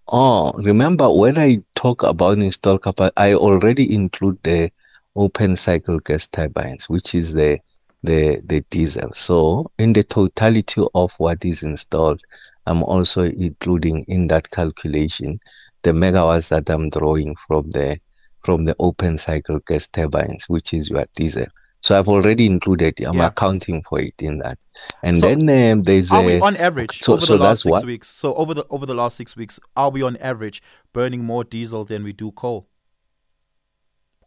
Oh, 0.09 0.51
remember 0.57 1.09
when 1.09 1.37
I 1.37 1.59
talk 1.75 2.03
about 2.03 2.39
install 2.39 2.77
capacity, 2.79 3.13
I 3.17 3.33
already 3.35 3.93
include 3.93 4.37
the 4.43 4.71
open 5.15 5.55
cycle 5.55 5.99
gas 5.99 6.27
turbines, 6.27 6.89
which 6.89 7.15
is 7.15 7.33
the 7.33 7.59
the 8.03 8.41
the 8.45 8.61
diesel. 8.69 9.13
So 9.13 9.71
in 9.77 9.93
the 9.93 10.03
totality 10.03 10.81
of 10.93 11.13
what 11.17 11.45
is 11.45 11.63
installed, 11.63 12.21
I'm 12.65 12.83
also 12.83 13.23
including 13.23 14.03
in 14.07 14.27
that 14.27 14.51
calculation 14.51 15.39
the 15.83 15.91
megawatts 15.91 16.49
that 16.49 16.69
I'm 16.69 16.89
drawing 16.89 17.35
from 17.47 17.69
the 17.71 17.97
from 18.43 18.65
the 18.65 18.75
open 18.79 19.17
cycle 19.17 19.59
gas 19.59 19.87
turbines, 19.87 20.43
which 20.49 20.73
is 20.73 20.89
your 20.89 21.05
diesel. 21.15 21.47
So 21.81 21.97
I've 21.97 22.09
already 22.09 22.45
included. 22.45 22.99
I'm 23.05 23.17
yeah. 23.17 23.27
accounting 23.27 23.81
for 23.83 23.99
it 24.01 24.15
in 24.19 24.39
that, 24.39 24.57
and 25.01 25.17
so 25.17 25.27
then 25.27 25.49
um, 25.49 25.83
there's 25.83 26.11
are 26.11 26.21
a, 26.21 26.25
we 26.25 26.39
on 26.41 26.57
average 26.57 26.99
so, 26.99 27.13
over 27.13 27.25
so 27.25 27.37
the 27.37 27.43
last 27.43 27.63
six 27.63 27.71
what? 27.71 27.85
weeks. 27.85 28.09
So 28.09 28.33
over 28.35 28.53
the 28.53 28.65
over 28.69 28.85
the 28.85 28.95
last 28.95 29.15
six 29.15 29.37
weeks, 29.37 29.59
are 29.77 29.89
we 29.89 30.01
on 30.01 30.17
average 30.17 30.61
burning 30.91 31.23
more 31.23 31.43
diesel 31.43 31.85
than 31.85 32.03
we 32.03 32.11
do 32.11 32.31
coal? 32.31 32.67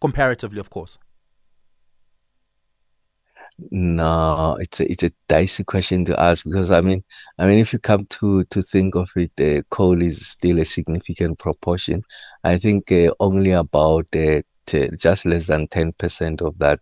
comparatively, 0.03 0.59
of 0.59 0.69
course? 0.69 0.99
No, 3.71 4.57
it's 4.61 4.81
a 4.81 4.91
it's 4.91 5.05
a 5.05 5.13
dicey 5.29 5.63
question 5.63 6.05
to 6.07 6.19
ask 6.19 6.45
because 6.45 6.71
I 6.71 6.81
mean 6.81 7.05
I 7.39 7.47
mean 7.47 7.59
if 7.59 7.73
you 7.73 7.79
come 7.79 8.07
to 8.19 8.45
to 8.45 8.63
think 8.63 8.97
of 8.97 9.09
it, 9.15 9.33
uh, 9.41 9.63
coal 9.71 10.03
is 10.03 10.27
still 10.27 10.59
a 10.59 10.65
significant 10.65 11.39
proportion. 11.39 12.03
I 12.43 12.59
think 12.59 12.91
uh, 12.91 13.13
only 13.21 13.53
about 13.53 14.07
uh, 14.17 14.43
t- 14.67 14.91
just 14.99 15.25
less 15.27 15.47
than 15.47 15.69
ten 15.69 15.93
percent 15.93 16.43
of 16.43 16.59
that, 16.59 16.81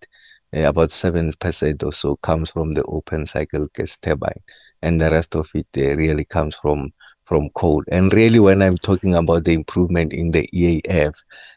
about 0.52 0.90
seven 0.90 1.32
percent 1.38 1.82
or 1.82 1.92
so, 1.92 2.16
comes 2.16 2.50
from 2.50 2.72
the 2.72 2.82
open 2.84 3.26
cycle 3.26 3.66
gas 3.74 3.98
turbine, 3.98 4.40
and 4.82 5.00
the 5.00 5.10
rest 5.10 5.34
of 5.36 5.48
it 5.54 5.66
uh, 5.76 5.96
really 5.96 6.24
comes 6.24 6.54
from 6.54 6.92
from 7.24 7.48
coal. 7.50 7.84
And 7.88 8.12
really, 8.12 8.40
when 8.40 8.62
I'm 8.62 8.76
talking 8.76 9.14
about 9.14 9.44
the 9.44 9.52
improvement 9.52 10.12
in 10.12 10.32
the 10.32 10.48
EAF, 10.52 11.14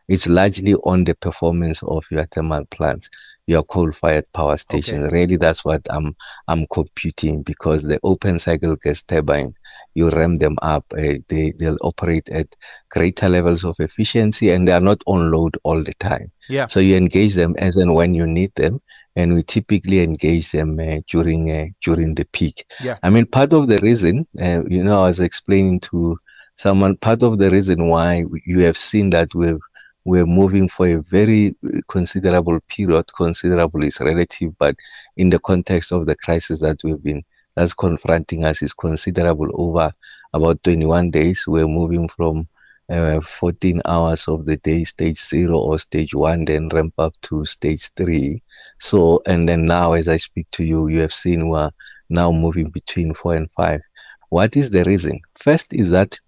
it's 0.07 0.27
largely 0.27 0.75
on 0.75 1.03
the 1.03 1.15
performance 1.15 1.81
of 1.83 2.05
your 2.11 2.25
thermal 2.25 2.65
plants 2.65 3.09
your 3.45 3.63
coal-fired 3.63 4.25
power 4.33 4.57
station. 4.57 5.03
Okay. 5.03 5.13
Really, 5.13 5.35
that's 5.37 5.65
what 5.65 5.81
I'm 5.89 6.15
I'm 6.47 6.65
computing 6.67 7.43
because 7.43 7.83
the 7.83 7.99
open 8.03 8.39
cycle 8.39 8.75
gas 8.77 9.03
turbine, 9.03 9.53
you 9.93 10.09
ram 10.09 10.35
them 10.35 10.57
up, 10.61 10.85
uh, 10.93 11.19
they 11.27 11.53
they'll 11.57 11.77
operate 11.81 12.29
at 12.29 12.47
greater 12.89 13.29
levels 13.29 13.65
of 13.65 13.75
efficiency, 13.79 14.49
and 14.51 14.67
they 14.67 14.71
are 14.71 14.79
not 14.79 15.01
on 15.05 15.31
load 15.31 15.57
all 15.63 15.83
the 15.83 15.93
time. 15.95 16.31
Yeah. 16.49 16.67
So 16.67 16.79
you 16.79 16.95
engage 16.95 17.35
them 17.35 17.55
as 17.57 17.77
and 17.77 17.93
when 17.93 18.13
you 18.13 18.25
need 18.25 18.53
them, 18.55 18.81
and 19.15 19.33
we 19.33 19.43
typically 19.43 20.01
engage 20.01 20.51
them 20.51 20.79
uh, 20.79 21.01
during 21.07 21.51
uh, 21.51 21.67
during 21.81 22.15
the 22.15 22.25
peak. 22.25 22.65
Yeah. 22.81 22.97
I 23.03 23.09
mean, 23.09 23.25
part 23.25 23.53
of 23.53 23.67
the 23.67 23.77
reason, 23.79 24.25
uh, 24.41 24.63
you 24.67 24.83
know, 24.83 25.03
I 25.03 25.07
was 25.07 25.19
explaining 25.19 25.81
to 25.81 26.17
someone, 26.55 26.95
part 26.97 27.23
of 27.23 27.39
the 27.39 27.49
reason 27.49 27.87
why 27.87 28.23
you 28.45 28.59
have 28.61 28.77
seen 28.77 29.09
that 29.09 29.33
we've 29.35 29.59
we're 30.05 30.25
moving 30.25 30.67
for 30.67 30.87
a 30.87 31.01
very 31.01 31.55
considerable 31.87 32.59
period. 32.67 33.05
Considerable 33.15 33.83
is 33.83 33.99
relative, 33.99 34.57
but 34.57 34.75
in 35.17 35.29
the 35.29 35.39
context 35.39 35.91
of 35.91 36.05
the 36.05 36.15
crisis 36.15 36.59
that 36.59 36.83
we've 36.83 37.01
been 37.01 37.23
that's 37.55 37.73
confronting 37.73 38.45
us 38.45 38.61
is 38.61 38.73
considerable. 38.73 39.49
Over 39.53 39.91
about 40.33 40.63
21 40.63 41.11
days, 41.11 41.45
we're 41.47 41.67
moving 41.67 42.07
from 42.07 42.47
uh, 42.89 43.19
14 43.21 43.81
hours 43.85 44.27
of 44.27 44.45
the 44.45 44.57
day, 44.57 44.83
stage 44.83 45.23
zero 45.23 45.59
or 45.59 45.79
stage 45.79 46.13
one, 46.13 46.45
then 46.45 46.67
ramp 46.69 46.93
up 46.97 47.13
to 47.21 47.45
stage 47.45 47.89
three. 47.95 48.41
So, 48.79 49.21
and 49.25 49.47
then 49.47 49.65
now, 49.67 49.93
as 49.93 50.07
I 50.07 50.17
speak 50.17 50.49
to 50.51 50.63
you, 50.63 50.87
you 50.87 50.99
have 51.01 51.13
seen 51.13 51.47
we're 51.47 51.71
now 52.09 52.31
moving 52.31 52.69
between 52.69 53.13
four 53.13 53.35
and 53.35 53.49
five. 53.51 53.81
What 54.29 54.57
is 54.57 54.71
the 54.71 54.83
reason? 54.83 55.21
First 55.35 55.73
is 55.73 55.91
that 55.91 56.19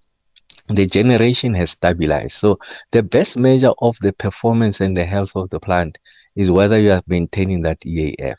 the 0.70 0.86
generation 0.86 1.54
has 1.54 1.72
stabilized. 1.72 2.34
So 2.34 2.60
the 2.92 3.04
best 3.04 3.38
measure 3.38 3.74
of 3.80 3.98
the 4.00 4.14
performance 4.14 4.82
and 4.82 4.96
the 4.96 5.06
health 5.06 5.36
of 5.36 5.50
the 5.50 5.60
plant 5.60 5.98
is 6.36 6.52
whether 6.52 6.80
you 6.80 6.92
are 6.92 7.04
maintaining 7.08 7.62
that 7.64 7.80
EAF. 7.82 8.38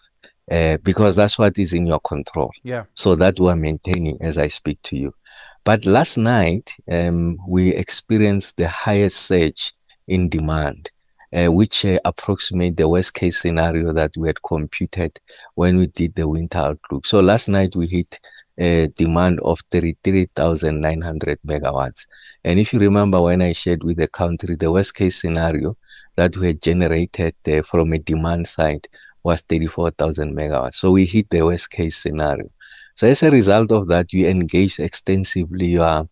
Uh, 0.49 0.77
because 0.85 1.17
that's 1.17 1.41
what 1.41 1.59
is 1.59 1.73
in 1.73 1.87
your 1.87 1.99
control. 2.01 2.53
Yeah. 2.63 2.85
So 2.95 3.17
that 3.17 3.41
we're 3.41 3.57
maintaining 3.57 4.23
as 4.23 4.39
I 4.39 4.47
speak 4.47 4.81
to 4.83 4.97
you. 4.97 5.13
But 5.65 5.85
last 5.85 6.17
night, 6.17 6.71
um, 6.89 7.37
we 7.49 7.71
experienced 7.75 8.57
the 8.57 8.69
highest 8.69 9.17
surge 9.17 9.73
in 10.07 10.29
demand, 10.29 10.89
uh, 11.37 11.47
which 11.47 11.85
uh, 11.85 11.99
approximate 12.05 12.77
the 12.77 12.89
worst 12.89 13.15
case 13.15 13.41
scenario 13.41 13.93
that 13.93 14.13
we 14.17 14.29
had 14.29 14.41
computed 14.45 15.19
when 15.57 15.79
we 15.79 15.89
did 15.89 16.15
the 16.15 16.29
winter 16.29 16.59
outlook. 16.59 17.07
So 17.07 17.19
last 17.19 17.49
night 17.49 17.75
we 17.75 17.89
hit 17.89 18.21
a 18.59 18.89
demand 18.97 19.41
of 19.41 19.61
33,900 19.71 21.39
megawatts. 21.47 22.07
And 22.45 22.59
if 22.59 22.73
you 22.73 22.79
remember 22.79 23.21
when 23.21 23.43
I 23.43 23.53
shared 23.53 23.85
with 23.85 23.99
the 23.99 24.09
country, 24.09 24.55
the 24.55 24.73
worst 24.73 24.95
case 24.95 25.21
scenario 25.21 25.77
that 26.17 26.37
we 26.37 26.49
had 26.49 26.63
generated 26.63 27.35
uh, 27.49 27.63
from 27.63 27.93
a 27.93 27.99
demand 27.99 28.47
side 28.47 28.89
was 29.23 29.43
34,000 29.43 30.35
megawatts. 30.35 30.75
So 30.75 30.93
we 30.93 31.05
hit 31.05 31.29
the 31.31 31.43
worst 31.43 31.71
case 31.71 31.97
scenario. 31.97 32.49
So 32.95 33.07
as 33.07 33.23
a 33.23 33.31
result 33.31 33.73
of 33.73 33.89
that, 33.89 34.13
you 34.13 34.27
engage 34.27 34.79
extensively 34.81 35.67
your 35.67 36.09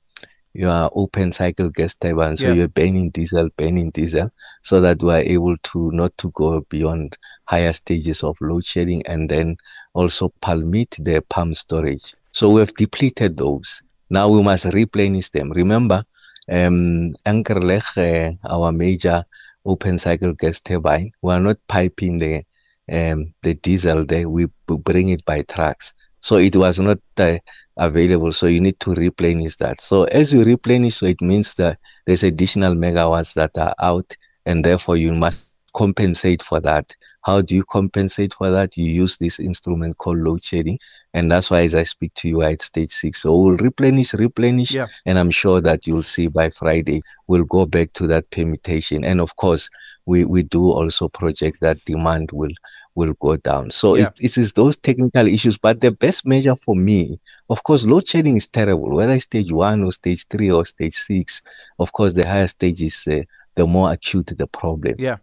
your 0.55 0.89
open 0.95 1.33
cycle 1.33 1.69
gas 1.69 1.95
turbine. 1.95 2.37
So 2.37 2.49
yeah. 2.49 2.53
you're 2.53 2.69
burning 2.69 3.11
diesel, 3.11 3.49
burning 3.57 3.91
diesel, 3.91 4.31
so 4.63 4.81
that 4.81 5.03
we 5.03 5.13
are 5.13 5.21
able 5.21 5.57
to 5.57 5.91
not 5.93 6.17
to 6.19 6.31
go 6.31 6.61
beyond 6.69 7.19
higher 7.45 7.73
stages 7.73 8.23
of 8.23 8.41
load 8.41 8.65
shedding 8.65 9.05
and 9.07 9.29
then 9.29 9.57
also 9.95 10.31
permit 10.41 10.95
the 10.99 11.23
pump 11.29 11.57
storage. 11.57 12.15
So 12.35 12.51
we 12.51 12.61
have 12.61 12.75
depleted 12.75 13.39
those. 13.39 13.83
Now 14.11 14.29
we 14.29 14.43
must 14.43 14.67
replenish 14.67 15.31
them. 15.31 15.53
Remember, 15.53 16.05
um, 16.51 17.15
Ankerlig, 17.27 17.87
uh, 17.97 18.37
our 18.55 18.73
major 18.73 19.25
open 19.65 19.99
cycle 19.99 20.35
gas 20.35 20.61
turbine, 20.61 21.13
we 21.23 21.33
are 21.33 21.41
not 21.41 21.59
piping 21.69 22.19
the 22.19 22.45
um, 22.93 23.35
the 23.43 23.55
diesel 23.55 24.05
there. 24.05 24.29
We 24.29 24.47
bring 24.69 25.09
it 25.11 25.25
by 25.25 25.43
trucks. 25.43 25.95
So 26.21 26.39
it 26.39 26.57
was 26.57 26.79
not 26.81 26.99
uh, 27.19 27.39
available. 27.77 28.33
So 28.33 28.47
you 28.47 28.61
need 28.61 28.81
to 28.81 28.95
replenish 28.95 29.57
that. 29.57 29.81
So 29.81 30.05
as 30.05 30.33
you 30.33 30.45
replenish, 30.45 30.97
so 30.97 31.07
it 31.07 31.23
means 31.23 31.55
that 31.55 31.79
there's 32.07 32.25
additional 32.25 32.75
megawatts 32.75 33.35
that 33.35 33.57
are 33.59 33.75
out, 33.81 34.17
and 34.47 34.65
therefore 34.65 34.97
you 34.97 35.13
must 35.15 35.44
compensate 35.75 36.43
for 36.43 36.61
that. 36.61 36.95
How 37.23 37.41
do 37.41 37.55
you 37.55 37.65
compensate 37.65 38.35
for 38.35 38.51
that? 38.51 38.77
You 38.77 38.87
use 38.87 39.17
this 39.17 39.41
instrument 39.41 39.97
called 39.99 40.19
load 40.19 40.43
shedding. 40.43 40.79
And 41.15 41.31
that's 41.31 41.51
why, 41.51 41.63
as 41.63 41.75
I 41.75 41.85
speak 41.85 42.15
to 42.15 42.29
you, 42.29 42.43
at 42.43 42.63
stage 42.63 42.91
six. 42.91 43.23
So 43.23 43.37
we'll 43.37 43.57
replenish, 43.57 44.15
replenish. 44.15 44.73
Yeah. 44.73 44.87
And 45.07 45.19
I'm 45.19 45.31
sure 45.31 45.61
that 45.61 45.87
you'll 45.87 46.03
see 46.03 46.29
by 46.29 46.51
Friday, 46.51 47.03
we'll 47.27 47.45
go 47.45 47.67
back 47.67 47.93
to 47.95 48.07
that 48.09 48.31
permutation. 48.31 49.05
And 49.05 49.21
of 49.21 49.37
course, 49.37 49.69
we, 50.07 50.25
we 50.25 50.43
do 50.43 50.71
also 50.71 51.09
project 51.09 51.61
that 51.61 51.79
demand 51.87 52.31
will 52.33 52.53
will 52.95 53.15
go 53.15 53.37
down. 53.37 53.71
So 53.71 53.97
yeah. 53.97 54.05
it, 54.05 54.13
it 54.21 54.39
is 54.39 54.53
those 54.53 54.77
technical 54.77 55.27
issues. 55.27 55.59
But 55.59 55.81
the 55.81 55.91
best 55.91 56.27
measure 56.27 56.55
for 56.55 56.77
me, 56.77 57.19
of 57.51 57.63
course, 57.65 57.85
load 57.85 58.07
shedding 58.07 58.37
is 58.37 58.47
terrible, 58.47 58.91
whether 58.95 59.19
stage 59.19 59.51
one 59.51 59.83
or 59.83 59.93
stage 59.93 60.29
three 60.29 60.51
or 60.51 60.65
stage 60.65 60.95
six. 60.95 61.43
Of 61.79 61.93
course, 61.93 62.15
the 62.15 62.25
higher 62.27 62.47
stage 62.47 62.83
is 62.83 63.05
uh, 63.09 63.23
the 63.57 63.67
more 63.67 63.93
acute 63.93 64.27
the 64.27 64.47
problem. 64.47 64.95
Yeah. 64.99 65.17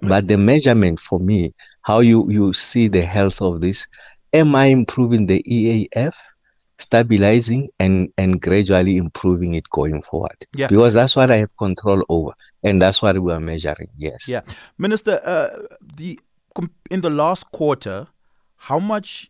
But 0.00 0.28
the 0.28 0.38
measurement 0.38 1.00
for 1.00 1.20
me, 1.20 1.54
how 1.82 2.00
you, 2.00 2.30
you 2.30 2.52
see 2.52 2.88
the 2.88 3.02
health 3.02 3.40
of 3.40 3.60
this, 3.60 3.86
am 4.32 4.54
I 4.54 4.66
improving 4.66 5.26
the 5.26 5.42
EAF? 5.42 6.14
stabilizing 6.78 7.68
and 7.78 8.08
and 8.18 8.40
gradually 8.42 8.96
improving 8.96 9.54
it 9.54 9.68
going 9.70 10.02
forward 10.02 10.34
yeah 10.56 10.66
because 10.66 10.94
that's 10.94 11.14
what 11.14 11.30
i 11.30 11.36
have 11.36 11.56
control 11.56 12.02
over 12.08 12.32
and 12.64 12.82
that's 12.82 13.00
what 13.00 13.16
we 13.22 13.30
are 13.30 13.38
measuring 13.38 13.88
yes 13.96 14.26
yeah 14.26 14.40
minister 14.78 15.20
uh, 15.24 15.48
the 15.96 16.18
in 16.90 17.00
the 17.02 17.10
last 17.10 17.52
quarter 17.52 18.08
how 18.56 18.80
much 18.80 19.28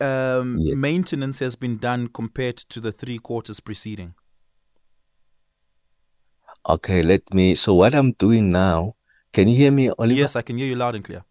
um, 0.00 0.56
yes. 0.58 0.74
maintenance 0.76 1.40
has 1.40 1.56
been 1.56 1.76
done 1.76 2.08
compared 2.08 2.56
to 2.56 2.80
the 2.80 2.92
three 2.92 3.18
quarters 3.18 3.60
preceding 3.60 4.14
Okay, 6.66 7.02
let 7.02 7.22
me. 7.34 7.54
So 7.54 7.74
what 7.74 7.94
I'm 7.94 8.12
doing 8.12 8.48
now, 8.48 8.94
can 9.34 9.48
you 9.48 9.56
hear 9.56 9.72
me, 9.72 9.90
Oliver? 9.98 10.14
Yes, 10.14 10.36
I 10.36 10.42
can 10.42 10.56
hear 10.56 10.66
you 10.68 10.76
loud 10.76 10.94
and 10.94 11.04
clear. 11.04 11.24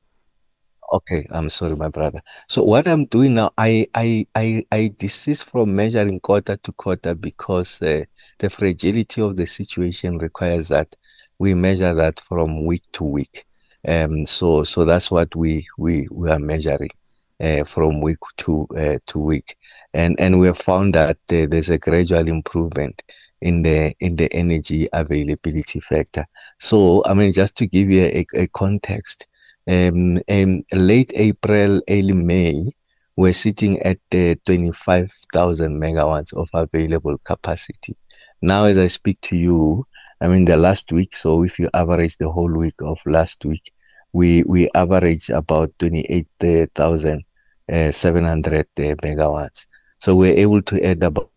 Okay, 0.91 1.25
I'm 1.31 1.49
sorry, 1.49 1.75
my 1.75 1.89
brother. 1.89 2.21
So 2.49 2.63
what 2.63 2.87
I'm 2.87 3.05
doing 3.05 3.33
now, 3.33 3.51
I 3.57 3.87
I 3.95 4.25
I, 4.35 4.63
I 4.71 4.91
desist 4.99 5.45
from 5.45 5.75
measuring 5.75 6.19
quarter 6.19 6.57
to 6.57 6.71
quarter 6.73 7.15
because 7.15 7.81
uh, 7.81 8.03
the 8.39 8.49
fragility 8.49 9.21
of 9.21 9.35
the 9.37 9.47
situation 9.47 10.19
requires 10.19 10.67
that 10.67 10.93
we 11.39 11.55
measure 11.55 11.95
that 11.95 12.19
from 12.19 12.65
week 12.65 12.83
to 12.93 13.05
week. 13.05 13.45
Um, 13.87 14.25
so 14.25 14.63
so 14.63 14.85
that's 14.85 15.09
what 15.09 15.35
we 15.35 15.65
we 15.79 16.07
we 16.11 16.29
are 16.29 16.39
measuring 16.39 16.91
uh, 17.39 17.63
from 17.63 18.01
week 18.01 18.19
to 18.37 18.67
uh, 18.77 18.99
to 19.07 19.19
week, 19.19 19.55
and 19.93 20.15
and 20.19 20.39
we 20.39 20.47
have 20.47 20.57
found 20.59 20.93
that 20.93 21.17
uh, 21.31 21.47
there's 21.49 21.69
a 21.69 21.79
gradual 21.79 22.27
improvement 22.27 23.01
in 23.43 23.61
the 23.61 23.93
in 23.99 24.15
the 24.15 24.31
energy 24.33 24.87
availability 24.93 25.79
factor. 25.79 26.25
So 26.59 27.03
I 27.05 27.13
mean, 27.13 27.31
just 27.33 27.57
to 27.57 27.67
give 27.67 27.89
you 27.89 28.05
a, 28.05 28.25
a 28.35 28.47
context, 28.47 29.27
um, 29.67 30.17
in 30.27 30.65
late 30.71 31.11
April, 31.15 31.81
early 31.89 32.13
May, 32.13 32.71
we're 33.15 33.33
sitting 33.33 33.81
at 33.83 33.99
uh, 34.13 34.35
25,000 34.45 35.79
megawatts 35.79 36.33
of 36.33 36.49
available 36.53 37.17
capacity. 37.19 37.95
Now, 38.41 38.65
as 38.65 38.77
I 38.77 38.87
speak 38.87 39.21
to 39.21 39.37
you, 39.37 39.85
I 40.21 40.27
mean 40.29 40.45
the 40.45 40.57
last 40.57 40.91
week. 40.91 41.15
So 41.15 41.43
if 41.43 41.59
you 41.59 41.69
average 41.73 42.17
the 42.17 42.29
whole 42.29 42.51
week 42.51 42.81
of 42.81 42.99
last 43.05 43.45
week, 43.45 43.73
we 44.13 44.43
we 44.43 44.69
average 44.73 45.29
about 45.29 45.77
28,700 45.79 47.25
uh, 47.71 47.77
uh, 47.77 48.95
megawatts. 48.95 49.65
So 49.99 50.15
we're 50.15 50.37
able 50.37 50.61
to 50.63 50.85
add 50.85 51.03
about 51.03 51.31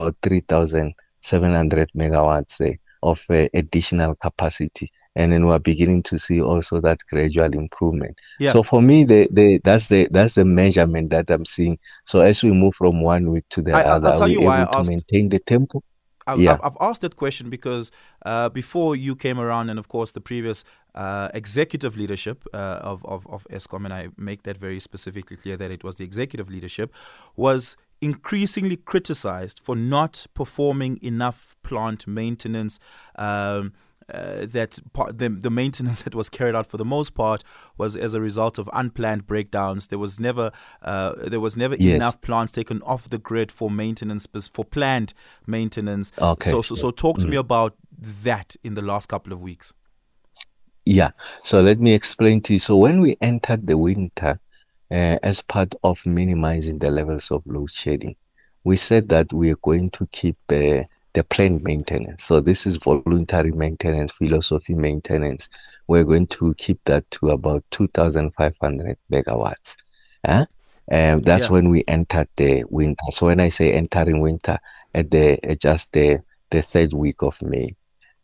3,700 1.28 1.90
megawatts 1.96 2.60
uh, 2.60 2.76
of 3.02 3.24
uh, 3.30 3.48
additional 3.54 4.14
capacity 4.16 4.90
and 5.16 5.32
then 5.32 5.46
we're 5.46 5.58
beginning 5.58 6.02
to 6.02 6.18
see 6.18 6.40
also 6.40 6.80
that 6.82 7.00
gradual 7.10 7.50
improvement. 7.54 8.20
Yeah. 8.38 8.52
So 8.52 8.62
for 8.62 8.82
me, 8.82 9.04
the, 9.04 9.26
the 9.32 9.58
that's 9.64 9.88
the 9.88 10.08
that's 10.10 10.34
the 10.34 10.44
measurement 10.44 11.08
that 11.10 11.30
I'm 11.30 11.46
seeing. 11.46 11.78
So 12.04 12.20
as 12.20 12.42
we 12.42 12.52
move 12.52 12.74
from 12.74 13.00
one 13.00 13.30
week 13.30 13.48
to 13.50 13.62
the 13.62 13.72
I, 13.72 13.82
other, 13.82 14.14
we're 14.20 14.28
able 14.30 14.72
to 14.72 14.78
asked, 14.78 14.90
maintain 14.90 15.30
the 15.30 15.38
tempo. 15.38 15.82
I've, 16.26 16.40
yeah. 16.40 16.58
I've, 16.62 16.76
asked 16.80 17.02
that 17.02 17.16
question 17.16 17.50
because 17.50 17.92
uh, 18.24 18.48
before 18.48 18.94
you 18.94 19.16
came 19.16 19.38
around, 19.38 19.70
and 19.70 19.78
of 19.78 19.88
course 19.88 20.12
the 20.12 20.20
previous 20.20 20.64
uh, 20.94 21.28
executive 21.32 21.96
leadership 21.96 22.44
uh, 22.52 22.80
of, 22.82 23.04
of, 23.06 23.26
of 23.28 23.46
Eskom, 23.50 23.84
and 23.84 23.94
I 23.94 24.08
make 24.16 24.42
that 24.42 24.58
very 24.58 24.80
specifically 24.80 25.36
clear 25.36 25.56
that 25.56 25.70
it 25.70 25.84
was 25.84 25.94
the 25.96 26.04
executive 26.04 26.50
leadership, 26.50 26.92
was 27.36 27.76
increasingly 28.00 28.76
criticized 28.76 29.60
for 29.60 29.74
not 29.74 30.26
performing 30.34 30.98
enough 31.02 31.56
plant 31.62 32.06
maintenance. 32.06 32.78
Um, 33.16 33.72
uh, 34.12 34.46
that 34.46 34.78
part, 34.92 35.18
the, 35.18 35.28
the 35.28 35.50
maintenance 35.50 36.02
that 36.04 36.14
was 36.14 36.28
carried 36.28 36.54
out 36.54 36.66
for 36.66 36.76
the 36.76 36.84
most 36.84 37.14
part 37.14 37.42
was 37.76 37.96
as 37.96 38.14
a 38.14 38.20
result 38.20 38.58
of 38.58 38.70
unplanned 38.72 39.26
breakdowns. 39.26 39.88
There 39.88 39.98
was 39.98 40.20
never 40.20 40.52
uh, 40.82 41.14
there 41.16 41.40
was 41.40 41.56
never 41.56 41.74
yes. 41.76 41.96
enough 41.96 42.20
plants 42.20 42.52
taken 42.52 42.82
off 42.82 43.08
the 43.08 43.18
grid 43.18 43.50
for 43.50 43.68
maintenance 43.68 44.26
for 44.52 44.64
planned 44.64 45.12
maintenance. 45.46 46.12
Okay. 46.18 46.50
So 46.50 46.62
so, 46.62 46.76
so 46.76 46.90
talk 46.92 47.18
to 47.18 47.26
mm. 47.26 47.30
me 47.30 47.36
about 47.36 47.74
that 47.98 48.54
in 48.62 48.74
the 48.74 48.82
last 48.82 49.08
couple 49.08 49.32
of 49.32 49.42
weeks. 49.42 49.74
Yeah. 50.84 51.10
So 51.42 51.60
let 51.60 51.80
me 51.80 51.92
explain 51.92 52.40
to 52.42 52.52
you. 52.52 52.58
So 52.60 52.76
when 52.76 53.00
we 53.00 53.16
entered 53.20 53.66
the 53.66 53.76
winter, 53.76 54.38
uh, 54.90 55.18
as 55.22 55.42
part 55.42 55.74
of 55.84 56.04
minimizing 56.06 56.78
the 56.78 56.90
levels 56.90 57.30
of 57.30 57.46
load 57.46 57.70
shedding, 57.70 58.16
we 58.64 58.76
said 58.76 59.08
that 59.08 59.32
we 59.32 59.50
are 59.52 59.58
going 59.62 59.90
to 59.90 60.06
keep 60.12 60.36
uh, 60.50 60.82
the 61.12 61.24
plant 61.28 61.62
maintenance. 61.62 62.24
So 62.24 62.40
this 62.40 62.66
is 62.66 62.76
voluntary 62.76 63.52
maintenance, 63.52 64.12
philosophy 64.12 64.74
maintenance. 64.74 65.48
We're 65.86 66.04
going 66.04 66.26
to 66.28 66.54
keep 66.54 66.80
that 66.84 67.10
to 67.12 67.30
about 67.30 67.62
2,500 67.70 68.98
megawatts. 69.10 69.76
Huh? 70.24 70.46
And 70.88 71.24
that's 71.24 71.44
yeah. 71.44 71.50
when 71.50 71.70
we 71.70 71.82
entered 71.88 72.28
the 72.36 72.64
winter. 72.68 73.10
So 73.10 73.26
when 73.26 73.40
I 73.40 73.48
say 73.48 73.72
entering 73.72 74.20
winter, 74.20 74.58
at 74.96 75.10
the 75.10 75.38
at 75.44 75.60
just 75.60 75.92
the, 75.92 76.22
the 76.50 76.62
third 76.62 76.92
week 76.92 77.22
of 77.22 77.40
May. 77.42 77.70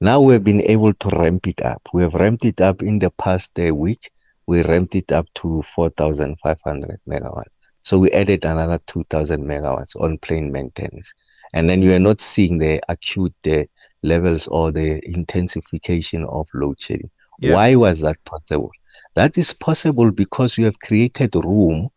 Now 0.00 0.20
we've 0.20 0.42
been 0.42 0.62
able 0.62 0.94
to 0.94 1.08
ramp 1.10 1.46
it 1.46 1.62
up. 1.62 1.88
We 1.92 2.02
have 2.02 2.14
ramped 2.14 2.44
it 2.44 2.60
up 2.60 2.82
in 2.82 2.98
the 2.98 3.10
past 3.10 3.58
uh, 3.60 3.74
week. 3.74 4.10
We 4.46 4.62
ramped 4.62 4.94
it 4.94 5.12
up 5.12 5.26
to 5.34 5.62
4,500 5.62 7.00
megawatts. 7.08 7.44
So 7.82 7.98
we 7.98 8.10
added 8.12 8.44
another 8.44 8.78
2,000 8.86 9.44
megawatts 9.44 9.96
on 10.00 10.18
plane 10.18 10.52
maintenance 10.52 11.12
and 11.52 11.68
then 11.68 11.82
you 11.82 11.92
are 11.94 11.98
not 11.98 12.20
seeing 12.20 12.58
the 12.58 12.80
acute 12.88 13.34
uh, 13.46 13.64
levels 14.02 14.46
or 14.48 14.72
the 14.72 15.00
intensification 15.04 16.24
of 16.24 16.48
load 16.54 16.80
shedding. 16.80 17.10
Yeah. 17.40 17.54
Why 17.54 17.74
was 17.74 18.00
that 18.00 18.16
possible? 18.24 18.70
That 19.14 19.36
is 19.36 19.52
possible 19.52 20.10
because 20.10 20.56
you 20.56 20.64
have 20.64 20.78
created 20.78 21.34
room 21.34 21.90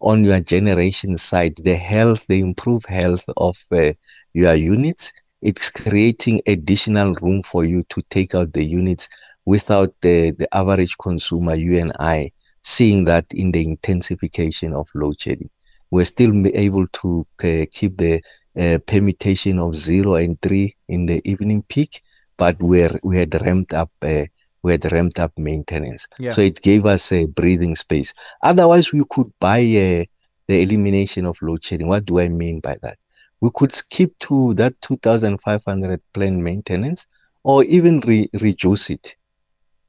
on 0.00 0.24
your 0.24 0.40
generation 0.40 1.18
side, 1.18 1.56
the 1.56 1.76
health, 1.76 2.26
the 2.26 2.40
improved 2.40 2.86
health 2.86 3.24
of 3.36 3.58
uh, 3.70 3.92
your 4.32 4.54
units. 4.54 5.12
It's 5.42 5.70
creating 5.70 6.40
additional 6.46 7.14
room 7.14 7.42
for 7.42 7.64
you 7.64 7.82
to 7.90 8.02
take 8.10 8.34
out 8.34 8.52
the 8.52 8.64
units 8.64 9.08
without 9.44 9.94
the, 10.00 10.30
the 10.32 10.48
average 10.54 10.96
consumer, 10.98 11.54
you 11.54 11.78
and 11.78 11.92
I, 11.98 12.32
seeing 12.62 13.04
that 13.04 13.26
in 13.32 13.52
the 13.52 13.62
intensification 13.62 14.72
of 14.72 14.88
load 14.94 15.20
shedding. 15.20 15.50
We're 15.90 16.04
still 16.04 16.32
able 16.46 16.86
to 16.86 17.26
uh, 17.42 17.66
keep 17.70 17.96
the 17.98 18.22
uh, 18.58 18.78
permutation 18.86 19.58
of 19.58 19.74
zero 19.74 20.14
and 20.14 20.40
three 20.40 20.76
in 20.88 21.06
the 21.06 21.20
evening 21.28 21.64
peak, 21.68 22.02
but 22.36 22.62
we're, 22.62 22.98
we 23.02 23.18
had 23.18 23.34
ramped 23.42 23.74
up 23.74 23.90
uh, 24.02 24.24
we 24.62 24.72
had 24.72 24.90
ramped 24.92 25.18
up 25.18 25.32
maintenance. 25.36 26.06
Yeah. 26.18 26.32
So 26.32 26.40
it 26.40 26.62
gave 26.62 26.86
us 26.86 27.10
a 27.12 27.26
breathing 27.26 27.76
space. 27.76 28.14
Otherwise, 28.42 28.92
we 28.92 29.02
could 29.10 29.32
buy 29.40 29.60
uh, 29.60 30.04
the 30.46 30.62
elimination 30.62 31.26
of 31.26 31.40
load 31.42 31.64
shedding. 31.64 31.88
What 31.88 32.06
do 32.06 32.20
I 32.20 32.28
mean 32.28 32.60
by 32.60 32.76
that? 32.82 32.98
We 33.40 33.50
could 33.52 33.74
skip 33.74 34.16
to 34.20 34.54
that 34.54 34.80
2,500 34.82 36.00
planned 36.14 36.44
maintenance 36.44 37.06
or 37.42 37.64
even 37.64 37.98
re- 38.00 38.30
reduce 38.40 38.90
it. 38.90 39.16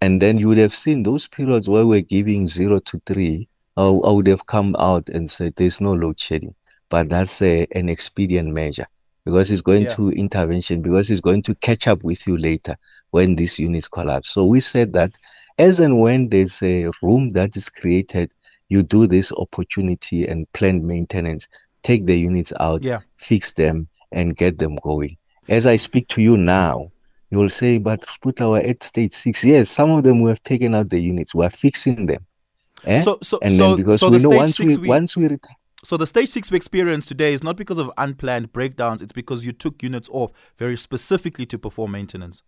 And 0.03 0.21
then 0.21 0.37
you 0.37 0.47
would 0.49 0.57
have 0.57 0.73
seen 0.73 1.03
those 1.03 1.27
periods 1.27 1.69
where 1.69 1.87
we're 1.87 2.01
giving 2.01 2.47
zero 2.47 2.79
to 2.79 3.01
three, 3.05 3.47
I 3.77 3.89
would 3.89 4.27
have 4.27 4.45
come 4.45 4.75
out 4.77 5.09
and 5.09 5.29
said 5.31 5.53
there's 5.55 5.81
no 5.81 5.93
load 5.93 6.19
shedding 6.19 6.55
but 6.93 7.09
that's 7.09 7.41
a, 7.41 7.65
an 7.71 7.89
expedient 7.89 8.49
measure 8.49 8.85
because 9.25 9.49
it's 9.49 9.61
going 9.61 9.81
yeah. 9.81 9.95
to 9.95 10.11
intervention 10.11 10.79
because 10.79 11.09
it's 11.09 11.21
going 11.21 11.41
to 11.41 11.55
catch 11.55 11.87
up 11.87 12.03
with 12.03 12.27
you 12.27 12.37
later 12.37 12.77
when 13.09 13.35
these 13.35 13.57
units 13.57 13.87
collapse. 13.87 14.29
So 14.29 14.45
we 14.45 14.59
said 14.59 14.93
that 14.93 15.09
as 15.57 15.79
and 15.79 15.99
when 15.99 16.29
there's 16.29 16.61
a 16.61 16.91
room 17.01 17.29
that 17.29 17.57
is 17.57 17.67
created, 17.67 18.31
you 18.69 18.83
do 18.83 19.07
this 19.07 19.31
opportunity 19.31 20.27
and 20.27 20.45
planned 20.53 20.85
maintenance, 20.85 21.47
take 21.81 22.05
the 22.05 22.15
units 22.15 22.53
out, 22.59 22.83
yeah. 22.83 22.99
fix 23.15 23.53
them, 23.53 23.87
and 24.11 24.37
get 24.37 24.59
them 24.59 24.75
going. 24.83 25.17
As 25.49 25.65
I 25.65 25.77
speak 25.77 26.07
to 26.09 26.21
you 26.21 26.37
now, 26.37 26.91
you 27.33 27.39
will 27.39 27.49
say, 27.49 27.77
but 27.77 28.03
put 28.21 28.41
our 28.41 28.59
at 28.59 28.83
stage 28.83 29.13
six. 29.13 29.43
Yes, 29.43 29.69
some 29.69 29.91
of 29.91 30.03
them 30.03 30.21
we 30.21 30.29
have 30.29 30.43
taken 30.43 30.75
out 30.75 30.89
the 30.89 30.99
units. 30.99 31.35
We 31.35 31.45
are 31.45 31.49
fixing 31.49 32.05
them. 32.05 32.25
Eh? 32.85 32.99
So, 32.99 33.17
so, 33.21 33.39
and 33.41 33.53
so, 33.53 33.77
because 33.77 33.99
so 33.99 34.09
we 34.09 34.17
know 34.17 34.29
once 34.29 34.59
we, 34.59 34.75
we 34.77 34.87
once 34.87 35.15
we 35.15 35.27
retire 35.27 35.55
so 35.83 35.97
the 35.97 36.07
stage 36.07 36.29
six 36.29 36.49
we 36.49 36.55
experience 36.55 37.05
today 37.07 37.33
is 37.33 37.43
not 37.43 37.57
because 37.57 37.77
of 37.77 37.91
unplanned 37.97 38.53
breakdowns. 38.53 39.01
It's 39.01 39.11
because 39.11 39.45
you 39.45 39.51
took 39.51 39.83
units 39.83 40.09
off 40.11 40.31
very 40.57 40.77
specifically 40.77 41.45
to 41.47 41.59
perform 41.59 41.91
maintenance. 41.91 42.41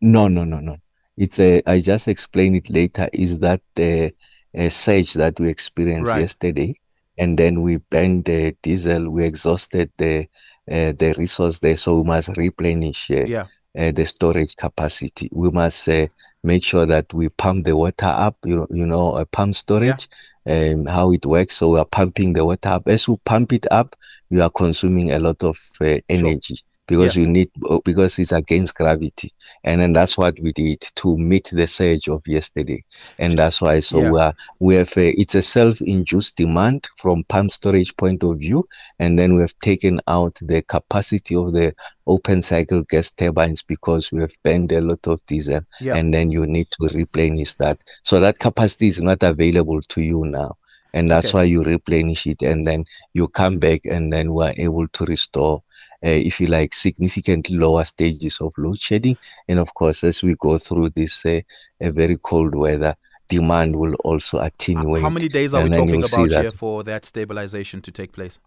No, 0.00 0.28
no, 0.28 0.44
no, 0.44 0.60
no. 0.60 0.76
It's 1.16 1.40
a. 1.40 1.62
I 1.66 1.80
just 1.80 2.06
explain 2.06 2.54
it 2.54 2.68
later. 2.70 3.08
Is 3.12 3.40
that 3.40 3.62
the 3.74 4.12
uh, 4.56 4.68
surge 4.68 5.14
that 5.14 5.40
we 5.40 5.48
experienced 5.48 6.10
right. 6.10 6.20
yesterday, 6.20 6.78
and 7.16 7.38
then 7.38 7.62
we 7.62 7.78
burned 7.78 8.26
the 8.26 8.54
diesel. 8.62 9.10
We 9.10 9.24
exhausted 9.24 9.90
the 9.96 10.28
uh, 10.70 10.92
the 10.92 11.14
resource 11.18 11.58
there, 11.58 11.76
so 11.76 11.98
we 11.98 12.04
must 12.06 12.36
replenish. 12.36 13.10
Uh, 13.10 13.24
yeah. 13.24 13.46
Uh, 13.76 13.90
the 13.92 14.04
storage 14.04 14.54
capacity. 14.56 15.28
We 15.32 15.50
must 15.50 15.88
uh, 15.88 16.06
make 16.42 16.64
sure 16.64 16.86
that 16.86 17.12
we 17.12 17.28
pump 17.28 17.64
the 17.64 17.76
water 17.76 18.06
up. 18.06 18.36
You 18.44 18.56
know, 18.56 18.66
you 18.70 18.86
know, 18.86 19.12
uh, 19.12 19.24
pump 19.24 19.54
storage, 19.54 20.08
um, 20.46 20.86
how 20.86 21.12
it 21.12 21.26
works. 21.26 21.56
So 21.56 21.70
we 21.70 21.78
are 21.78 21.84
pumping 21.84 22.32
the 22.32 22.44
water 22.44 22.70
up. 22.70 22.88
As 22.88 23.08
we 23.08 23.16
pump 23.24 23.52
it 23.52 23.66
up, 23.70 23.94
you 24.30 24.42
are 24.42 24.50
consuming 24.50 25.12
a 25.12 25.18
lot 25.18 25.42
of 25.42 25.58
uh, 25.80 25.98
energy. 26.08 26.56
Sure 26.56 26.77
because 26.88 27.14
yeah. 27.14 27.20
you 27.22 27.28
need 27.28 27.50
uh, 27.68 27.78
because 27.84 28.18
it's 28.18 28.32
against 28.32 28.74
gravity 28.74 29.30
and 29.62 29.80
then 29.80 29.92
that's 29.92 30.18
what 30.18 30.36
we 30.42 30.50
did 30.52 30.80
to 30.96 31.16
meet 31.16 31.48
the 31.52 31.66
surge 31.68 32.08
of 32.08 32.26
yesterday 32.26 32.82
and 33.18 33.38
that's 33.38 33.60
why 33.60 33.78
so 33.78 34.00
yeah. 34.00 34.10
we 34.10 34.20
are 34.20 34.34
we 34.58 34.74
have 34.74 34.92
a, 34.96 35.10
it's 35.10 35.36
a 35.36 35.42
self-induced 35.42 36.36
demand 36.36 36.88
from 36.96 37.22
pump 37.24 37.50
storage 37.52 37.96
point 37.96 38.24
of 38.24 38.38
view 38.38 38.66
and 38.98 39.18
then 39.18 39.34
we 39.34 39.42
have 39.42 39.56
taken 39.60 40.00
out 40.08 40.36
the 40.42 40.62
capacity 40.62 41.36
of 41.36 41.52
the 41.52 41.72
open 42.06 42.42
cycle 42.42 42.82
gas 42.84 43.10
turbines 43.12 43.62
because 43.62 44.10
we 44.10 44.20
have 44.20 44.32
burned 44.42 44.72
a 44.72 44.80
lot 44.80 45.06
of 45.06 45.24
diesel 45.26 45.60
yeah. 45.80 45.94
and 45.94 46.12
then 46.12 46.32
you 46.32 46.46
need 46.46 46.66
to 46.70 46.88
replenish 46.94 47.54
that 47.54 47.78
so 48.02 48.18
that 48.18 48.38
capacity 48.38 48.88
is 48.88 49.02
not 49.02 49.22
available 49.22 49.80
to 49.82 50.00
you 50.00 50.24
now 50.24 50.56
and 50.94 51.10
that's 51.10 51.28
okay. 51.28 51.38
why 51.38 51.42
you 51.44 51.62
replenish 51.62 52.26
it 52.26 52.40
and 52.42 52.64
then 52.64 52.84
you 53.12 53.28
come 53.28 53.58
back 53.58 53.82
and 53.84 54.12
then 54.12 54.32
we're 54.32 54.54
able 54.56 54.88
to 54.88 55.04
restore 55.04 55.62
if 56.02 56.40
you 56.40 56.46
like 56.46 56.72
significantly 56.74 57.56
lower 57.56 57.84
stages 57.84 58.40
of 58.40 58.52
load 58.56 58.78
shedding 58.78 59.16
and 59.48 59.58
of 59.58 59.72
course 59.74 60.04
as 60.04 60.22
we 60.22 60.34
go 60.36 60.56
through 60.58 60.88
this 60.90 61.26
uh, 61.26 61.40
a 61.80 61.90
very 61.90 62.16
cold 62.18 62.54
weather 62.54 62.94
demand 63.28 63.74
will 63.76 63.94
also 64.04 64.38
attenuate 64.38 65.02
how 65.02 65.10
many 65.10 65.28
days 65.28 65.54
are 65.54 65.64
we 65.64 65.70
talking 65.70 66.04
about 66.04 66.30
here 66.30 66.50
for 66.50 66.84
that 66.84 67.04
stabilization 67.04 67.82
to 67.82 67.90
take 67.90 68.12
place 68.12 68.38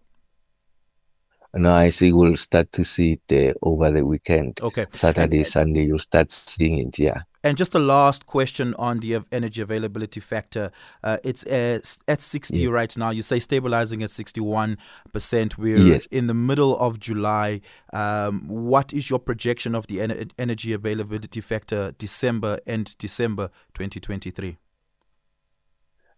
no, 1.54 1.74
I 1.74 1.90
see 1.90 2.14
we'll 2.14 2.38
start 2.38 2.72
to 2.72 2.86
see 2.86 3.20
it 3.28 3.56
uh, 3.58 3.60
over 3.62 3.92
the 3.92 4.06
weekend. 4.06 4.60
Okay. 4.62 4.86
Saturday, 4.92 5.40
and, 5.40 5.48
Sunday, 5.48 5.84
you'll 5.84 6.00
start 6.00 6.32
seeing 6.32 6.78
it, 6.78 6.98
yeah. 6.98 7.24
And 7.44 7.58
just 7.58 7.74
a 7.74 7.80
last 7.80 8.28
question 8.28 8.76
on 8.78 9.00
the 9.00 9.22
energy 9.32 9.62
availability 9.62 10.20
factor. 10.20 10.72
Uh, 11.04 11.18
it's 11.24 11.46
uh, 11.46 11.80
at 12.08 12.22
60 12.22 12.60
yes. 12.60 12.70
right 12.70 12.98
now. 12.98 13.10
You 13.10 13.24
say 13.24 13.40
stabilizing 13.40 14.04
at 14.04 14.10
61%. 14.10 15.58
We're 15.58 15.80
yes. 15.80 16.06
in 16.08 16.28
the 16.28 16.34
middle 16.36 16.78
of 16.78 17.00
July. 17.00 17.62
Um, 17.94 18.48
what 18.48 18.94
is 18.94 19.10
your 19.10 19.20
projection 19.20 19.74
of 19.74 19.88
the 19.88 20.02
en- 20.02 20.32
energy 20.38 20.74
availability 20.74 21.42
factor 21.42 21.94
December 21.98 22.60
and 22.68 22.96
December 23.00 23.50
2023? 23.74 24.58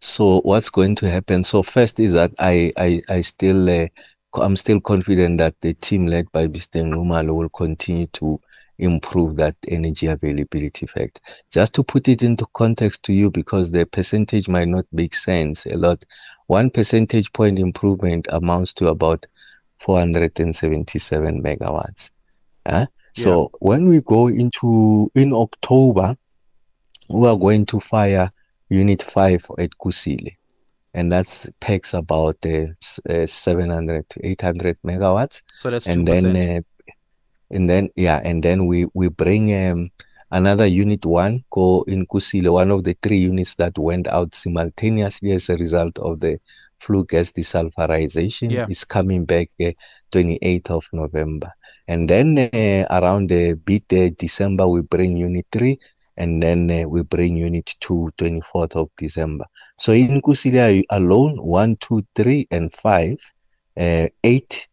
So 0.01 0.41
what's 0.41 0.69
going 0.69 0.95
to 0.95 1.09
happen? 1.09 1.45
So 1.45 1.63
first 1.63 1.97
is 2.01 2.11
that 2.11 2.33
I 2.37 2.71
I, 2.77 3.01
I 3.07 3.21
still 3.21 3.69
uh, 3.69 3.87
I'm 4.35 4.57
still 4.57 4.81
confident 4.81 5.37
that 5.37 5.55
the 5.61 5.73
team 5.73 6.07
led 6.07 6.29
by 6.33 6.47
Mr. 6.47 6.83
Nxumalo 6.83 7.33
will 7.33 7.49
continue 7.49 8.07
to 8.07 8.41
improve 8.79 9.35
that 9.37 9.55
energy 9.67 10.07
availability 10.07 10.85
fact. 10.85 11.19
Just 11.51 11.73
to 11.75 11.83
put 11.83 12.07
it 12.07 12.23
into 12.23 12.45
context 12.53 13.03
to 13.03 13.13
you, 13.13 13.29
because 13.29 13.71
the 13.71 13.85
percentage 13.85 14.47
might 14.47 14.67
not 14.67 14.85
make 14.91 15.13
sense 15.13 15.65
a 15.67 15.77
lot, 15.77 16.03
one 16.47 16.69
percentage 16.69 17.31
point 17.33 17.59
improvement 17.59 18.27
amounts 18.31 18.73
to 18.73 18.87
about 18.87 19.25
477 19.77 21.43
megawatts. 21.43 22.09
Uh? 22.65 22.85
Yeah. 23.15 23.23
So 23.23 23.51
when 23.59 23.87
we 23.87 24.01
go 24.01 24.27
into 24.27 25.11
in 25.15 25.33
October, 25.33 26.15
we 27.09 27.27
are 27.27 27.37
going 27.37 27.65
to 27.67 27.79
fire 27.79 28.31
Unit 28.69 29.03
5 29.03 29.51
at 29.59 29.69
Kusile 29.71 30.31
and 30.93 31.11
that's 31.11 31.49
packs 31.59 31.93
about 31.93 32.37
uh, 32.45 32.67
uh, 33.09 33.25
700 33.25 34.09
to 34.09 34.25
800 34.25 34.77
megawatts. 34.85 35.41
So 35.55 35.69
that's 35.69 35.87
and 35.87 36.07
2%. 36.07 36.21
then 36.21 36.57
uh, 36.57 36.61
and 37.53 37.69
then 37.69 37.89
yeah, 37.95 38.19
and 38.23 38.43
then 38.43 38.65
we 38.65 38.87
we 38.93 39.09
bring 39.09 39.53
um, 39.55 39.91
another 40.31 40.65
unit 40.65 41.05
one 41.05 41.43
go 41.51 41.83
in 41.87 42.05
Kusile, 42.07 42.51
one 42.51 42.71
of 42.71 42.83
the 42.83 42.97
three 43.01 43.19
units 43.19 43.55
that 43.55 43.77
went 43.77 44.07
out 44.07 44.33
simultaneously 44.33 45.31
as 45.31 45.49
a 45.49 45.55
result 45.55 45.97
of 45.99 46.19
the 46.19 46.39
flue 46.79 47.05
gas 47.05 47.31
desulfurization 47.31 48.51
yeah. 48.51 48.65
is 48.69 48.83
coming 48.83 49.23
back 49.25 49.49
uh, 49.61 49.71
28th 50.11 50.71
of 50.71 50.87
November. 50.91 51.51
And 51.87 52.09
then 52.09 52.37
uh, 52.37 52.85
around 52.89 53.29
the 53.29 53.53
bit 53.53 53.85
uh, 53.93 54.09
December, 54.17 54.67
we 54.67 54.81
bring 54.81 55.15
unit 55.15 55.45
3 55.51 55.77
and 56.17 56.43
then 56.43 56.69
uh, 56.69 56.87
we 56.89 57.03
bring 57.03 57.37
unit 57.37 57.73
2 57.79 58.11
24th 58.17 58.75
of 58.75 58.89
December. 58.97 59.45
So 59.77 59.93
in 59.93 60.21
Kusile 60.21 60.83
alone, 60.89 61.37
one 61.41 61.77
two 61.77 62.05
three 62.15 62.47
and 62.51 62.71
5, 62.71 63.17
uh, 63.77 64.07
8 64.23 64.67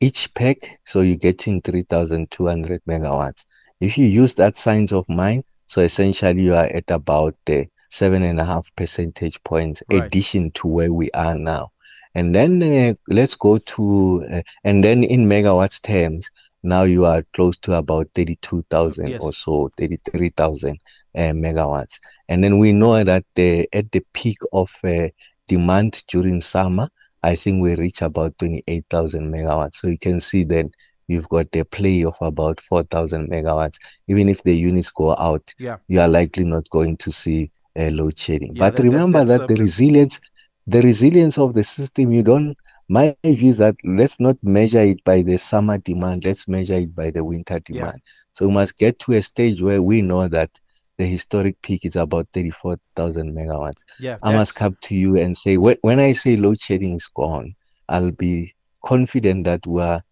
each 0.00 0.32
pack, 0.34 0.80
so 0.84 1.00
you're 1.00 1.16
getting 1.16 1.62
3,200 1.62 2.82
megawatts. 2.88 3.44
If 3.80 3.98
you 3.98 4.06
use 4.06 4.34
that 4.34 4.56
science 4.56 4.92
of 4.92 5.08
mine, 5.08 5.44
so 5.66 5.82
essentially 5.82 6.42
you 6.42 6.54
are 6.54 6.66
at 6.66 6.90
about 6.90 7.36
uh, 7.50 7.62
seven 7.90 8.22
and 8.22 8.40
a 8.40 8.44
half 8.44 8.70
percentage 8.76 9.42
points 9.44 9.82
right. 9.90 10.04
addition 10.04 10.50
to 10.52 10.68
where 10.68 10.92
we 10.92 11.10
are 11.12 11.36
now. 11.36 11.70
And 12.14 12.34
then 12.34 12.62
uh, 12.62 12.94
let's 13.08 13.34
go 13.34 13.58
to, 13.58 14.26
uh, 14.32 14.42
and 14.64 14.82
then 14.82 15.04
in 15.04 15.26
megawatts 15.26 15.82
terms, 15.82 16.30
now 16.62 16.82
you 16.82 17.04
are 17.04 17.22
close 17.34 17.58
to 17.58 17.74
about 17.74 18.08
32,000 18.14 19.08
yes. 19.08 19.22
or 19.22 19.32
so, 19.32 19.70
33,000 19.76 20.78
uh, 21.14 21.18
megawatts. 21.18 21.98
And 22.28 22.42
then 22.42 22.58
we 22.58 22.72
know 22.72 23.04
that 23.04 23.24
at 23.36 23.92
the 23.92 24.02
peak 24.12 24.38
of 24.52 24.70
uh, 24.82 25.08
demand 25.46 26.02
during 26.08 26.40
summer, 26.40 26.88
I 27.22 27.34
think 27.34 27.62
we 27.62 27.74
reach 27.74 28.02
about 28.02 28.38
28,000 28.38 29.32
megawatts. 29.32 29.76
So 29.76 29.88
you 29.88 29.98
can 29.98 30.20
see 30.20 30.44
that 30.44 30.66
you've 31.08 31.28
got 31.28 31.46
a 31.54 31.64
play 31.64 32.04
of 32.04 32.16
about 32.20 32.60
4,000 32.60 33.28
megawatts. 33.30 33.78
Even 34.08 34.28
if 34.28 34.42
the 34.42 34.56
units 34.56 34.90
go 34.90 35.16
out, 35.16 35.52
yeah. 35.58 35.76
you 35.88 36.00
are 36.00 36.08
likely 36.08 36.44
not 36.44 36.68
going 36.70 36.96
to 36.98 37.12
see 37.12 37.50
uh, 37.78 37.90
load 37.90 38.18
shedding. 38.18 38.54
Yeah, 38.54 38.60
but 38.60 38.76
that, 38.76 38.82
remember 38.82 39.24
that, 39.24 39.40
that 39.40 39.48
the 39.48 39.56
resilience, 39.56 40.20
the 40.66 40.82
resilience 40.82 41.38
of 41.38 41.54
the 41.54 41.64
system, 41.64 42.12
you 42.12 42.22
don't 42.22 42.56
my 42.88 43.16
view 43.24 43.48
is 43.48 43.58
that 43.58 43.74
let's 43.84 44.20
not 44.20 44.36
measure 44.42 44.80
it 44.80 45.02
by 45.04 45.22
the 45.22 45.36
summer 45.36 45.78
demand, 45.78 46.24
let's 46.24 46.46
measure 46.46 46.74
it 46.74 46.94
by 46.94 47.10
the 47.10 47.24
winter 47.24 47.58
demand. 47.58 48.00
Yeah. 48.04 48.10
So 48.32 48.46
we 48.46 48.54
must 48.54 48.78
get 48.78 48.98
to 49.00 49.14
a 49.14 49.22
stage 49.22 49.60
where 49.60 49.82
we 49.82 50.02
know 50.02 50.28
that 50.28 50.50
the 50.98 51.06
historic 51.06 51.60
peak 51.62 51.84
is 51.84 51.96
about 51.96 52.28
34,000 52.32 53.34
megawatts. 53.34 53.82
Yeah, 54.00 54.18
I 54.22 54.32
must 54.32 54.54
come 54.54 54.76
to 54.82 54.96
you 54.96 55.16
and 55.16 55.36
say, 55.36 55.56
when 55.56 56.00
I 56.00 56.12
say 56.12 56.36
load 56.36 56.60
shedding 56.60 56.96
is 56.96 57.06
gone, 57.08 57.54
I'll 57.88 58.10
be 58.10 58.54
confident 58.84 59.44
that 59.44 59.66
we're 59.66 60.02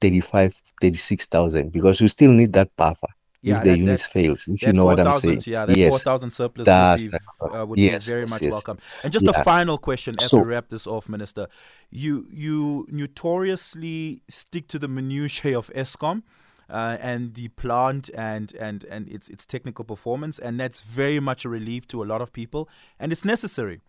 35, 0.00 0.54
36,000 0.80 1.72
because 1.72 2.00
we 2.00 2.08
still 2.08 2.32
need 2.32 2.52
that 2.54 2.74
buffer 2.76 3.08
yeah, 3.42 3.56
if 3.56 3.62
the 3.64 3.70
that, 3.70 3.78
units 3.78 4.02
that, 4.04 4.12
fails. 4.12 4.48
If 4.48 4.62
you 4.62 4.72
know 4.72 4.82
4, 4.82 4.96
what 4.96 5.06
I'm 5.06 5.20
saying. 5.20 5.42
Yeah, 5.46 5.66
that 5.66 5.76
yes. 5.76 5.90
4,000 5.90 6.30
surplus 6.30 6.66
That's 6.66 7.02
would, 7.02 7.10
be, 7.12 7.18
uh, 7.40 7.66
would 7.66 7.78
yes, 7.78 8.04
be 8.04 8.10
very 8.10 8.26
much 8.26 8.42
yes. 8.42 8.52
welcome. 8.52 8.78
And 9.02 9.12
just 9.12 9.24
yeah. 9.24 9.40
a 9.40 9.44
final 9.44 9.78
question 9.78 10.16
as 10.20 10.30
so, 10.30 10.38
we 10.38 10.44
wrap 10.44 10.68
this 10.68 10.86
off, 10.86 11.08
Minister. 11.08 11.46
You 11.90 12.26
you 12.30 12.86
notoriously 12.90 14.22
stick 14.28 14.68
to 14.68 14.78
the 14.78 14.88
minutiae 14.88 15.56
of 15.56 15.70
Eskom. 15.74 16.22
Uh, 16.70 16.96
and 17.00 17.34
the 17.34 17.48
plant 17.48 18.10
and 18.14 18.54
and 18.54 18.84
and 18.84 19.08
its 19.08 19.28
its 19.28 19.44
technical 19.44 19.84
performance, 19.84 20.38
and 20.38 20.60
that's 20.60 20.80
very 20.80 21.18
much 21.18 21.44
a 21.44 21.48
relief 21.48 21.88
to 21.88 22.02
a 22.02 22.06
lot 22.06 22.22
of 22.22 22.32
people, 22.32 22.68
and 22.98 23.12
it's 23.12 23.24
necessary. 23.24 23.80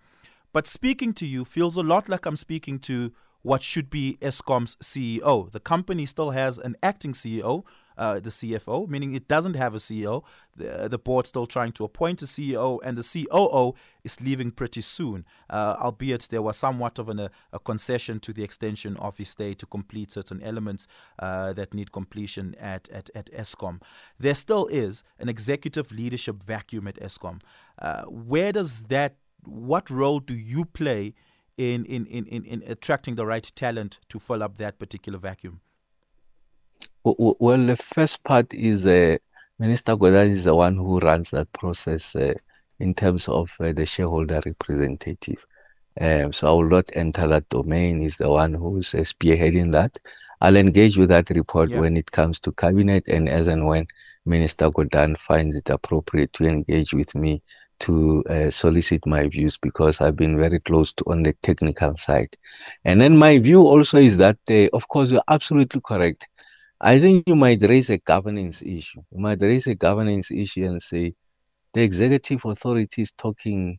But 0.53 0.67
speaking 0.67 1.13
to 1.13 1.25
you 1.25 1.45
feels 1.45 1.77
a 1.77 1.83
lot 1.83 2.09
like 2.09 2.25
I'm 2.25 2.35
speaking 2.35 2.79
to 2.79 3.13
what 3.43 3.63
should 3.63 3.89
be 3.89 4.17
Eskom's 4.21 4.75
CEO. 4.77 5.51
The 5.51 5.59
company 5.59 6.05
still 6.05 6.31
has 6.31 6.57
an 6.57 6.75
acting 6.83 7.13
CEO 7.13 7.63
uh, 7.97 8.19
the 8.19 8.29
CFO, 8.29 8.87
meaning 8.87 9.13
it 9.13 9.27
doesn't 9.27 9.55
have 9.55 9.73
a 9.75 9.77
CEO. 9.77 10.23
The, 10.55 10.87
the 10.89 10.97
board's 10.97 11.29
still 11.29 11.45
trying 11.45 11.71
to 11.73 11.83
appoint 11.83 12.21
a 12.21 12.25
CEO, 12.25 12.79
and 12.83 12.97
the 12.97 13.03
COO 13.03 13.75
is 14.03 14.21
leaving 14.21 14.51
pretty 14.51 14.81
soon, 14.81 15.25
uh, 15.49 15.75
albeit 15.79 16.27
there 16.29 16.41
was 16.41 16.57
somewhat 16.57 16.99
of 16.99 17.09
an, 17.09 17.19
a, 17.19 17.31
a, 17.53 17.59
concession 17.59 18.19
to 18.21 18.33
the 18.33 18.43
extension 18.43 18.97
of 18.97 19.17
his 19.17 19.29
stay 19.29 19.53
to 19.53 19.65
complete 19.65 20.11
certain 20.11 20.41
elements 20.41 20.87
uh, 21.19 21.53
that 21.53 21.73
need 21.73 21.91
completion 21.91 22.55
at, 22.59 22.89
at, 22.89 23.09
at 23.15 23.31
Eskom. 23.31 23.81
There 24.19 24.35
still 24.35 24.67
is 24.67 25.03
an 25.19 25.29
executive 25.29 25.91
leadership 25.91 26.43
vacuum 26.43 26.87
at 26.87 26.95
Eskom. 26.95 27.41
Uh, 27.79 28.03
where 28.03 28.51
does 28.51 28.83
that, 28.83 29.15
what 29.43 29.89
role 29.89 30.19
do 30.19 30.33
you 30.33 30.65
play 30.65 31.13
in, 31.57 31.85
in, 31.85 32.05
in, 32.07 32.25
in 32.25 32.63
attracting 32.65 33.15
the 33.15 33.25
right 33.25 33.51
talent 33.55 33.99
to 34.09 34.19
fill 34.19 34.41
up 34.41 34.57
that 34.57 34.79
particular 34.79 35.19
vacuum? 35.19 35.61
Well, 37.03 37.65
the 37.65 37.77
first 37.77 38.23
part 38.23 38.53
is 38.53 38.85
uh, 38.85 39.17
Minister 39.57 39.95
Gordhan 39.95 40.29
is 40.29 40.43
the 40.43 40.55
one 40.55 40.75
who 40.75 40.99
runs 40.99 41.31
that 41.31 41.51
process 41.51 42.15
uh, 42.15 42.33
in 42.79 42.93
terms 42.93 43.27
of 43.27 43.51
uh, 43.59 43.71
the 43.73 43.85
shareholder 43.85 44.41
representative. 44.45 45.45
Um, 45.99 46.31
so 46.31 46.47
I 46.47 46.51
will 46.51 46.69
not 46.69 46.89
enter 46.93 47.27
that 47.27 47.49
domain. 47.49 47.99
He's 47.99 48.17
the 48.17 48.29
one 48.29 48.53
who's 48.53 48.93
uh, 48.93 48.99
spearheading 48.99 49.71
that. 49.71 49.97
I'll 50.41 50.55
engage 50.55 50.97
with 50.97 51.09
that 51.09 51.29
report 51.31 51.69
yeah. 51.69 51.79
when 51.79 51.97
it 51.97 52.11
comes 52.11 52.39
to 52.41 52.51
cabinet 52.51 53.07
and 53.07 53.29
as 53.29 53.47
and 53.47 53.65
when 53.67 53.87
Minister 54.25 54.69
Gordhan 54.69 55.17
finds 55.17 55.55
it 55.55 55.69
appropriate 55.69 56.33
to 56.33 56.45
engage 56.45 56.93
with 56.93 57.13
me 57.15 57.41
to 57.81 58.23
uh, 58.29 58.49
solicit 58.51 59.05
my 59.07 59.27
views 59.27 59.57
because 59.57 60.01
I've 60.01 60.15
been 60.15 60.37
very 60.37 60.59
close 60.59 60.93
to 60.93 61.03
on 61.07 61.23
the 61.23 61.33
technical 61.41 61.97
side. 61.97 62.35
And 62.85 63.01
then 63.01 63.17
my 63.17 63.39
view 63.39 63.61
also 63.61 63.97
is 63.97 64.17
that, 64.17 64.37
uh, 64.49 64.69
of 64.75 64.87
course, 64.87 65.09
you're 65.09 65.23
absolutely 65.27 65.81
correct. 65.81 66.27
I 66.83 66.99
think 66.99 67.25
you 67.27 67.35
might 67.35 67.61
raise 67.61 67.91
a 67.91 67.99
governance 67.99 68.63
issue. 68.63 69.01
You 69.11 69.19
might 69.19 69.39
raise 69.39 69.67
a 69.67 69.75
governance 69.75 70.31
issue 70.31 70.65
and 70.65 70.81
say 70.81 71.13
the 71.73 71.83
executive 71.83 72.43
authority 72.43 73.03
is 73.03 73.11
talking 73.11 73.77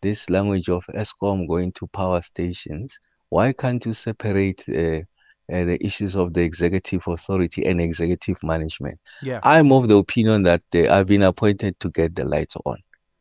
this 0.00 0.30
language 0.30 0.68
of 0.68 0.86
Eskom 0.94 1.48
going 1.48 1.72
to 1.72 1.88
power 1.88 2.22
stations. 2.22 2.96
Why 3.28 3.52
can't 3.52 3.84
you 3.84 3.92
separate 3.92 4.62
uh, 4.68 5.00
uh, 5.52 5.64
the 5.64 5.78
issues 5.84 6.14
of 6.14 6.32
the 6.32 6.42
executive 6.42 7.02
authority 7.08 7.66
and 7.66 7.80
executive 7.80 8.40
management? 8.44 9.00
Yeah. 9.20 9.40
I'm 9.42 9.72
of 9.72 9.88
the 9.88 9.96
opinion 9.96 10.44
that 10.44 10.62
uh, 10.76 10.92
I've 10.92 11.06
been 11.06 11.22
appointed 11.22 11.80
to 11.80 11.90
get 11.90 12.14
the 12.14 12.24
lights 12.24 12.56
on. 12.64 12.76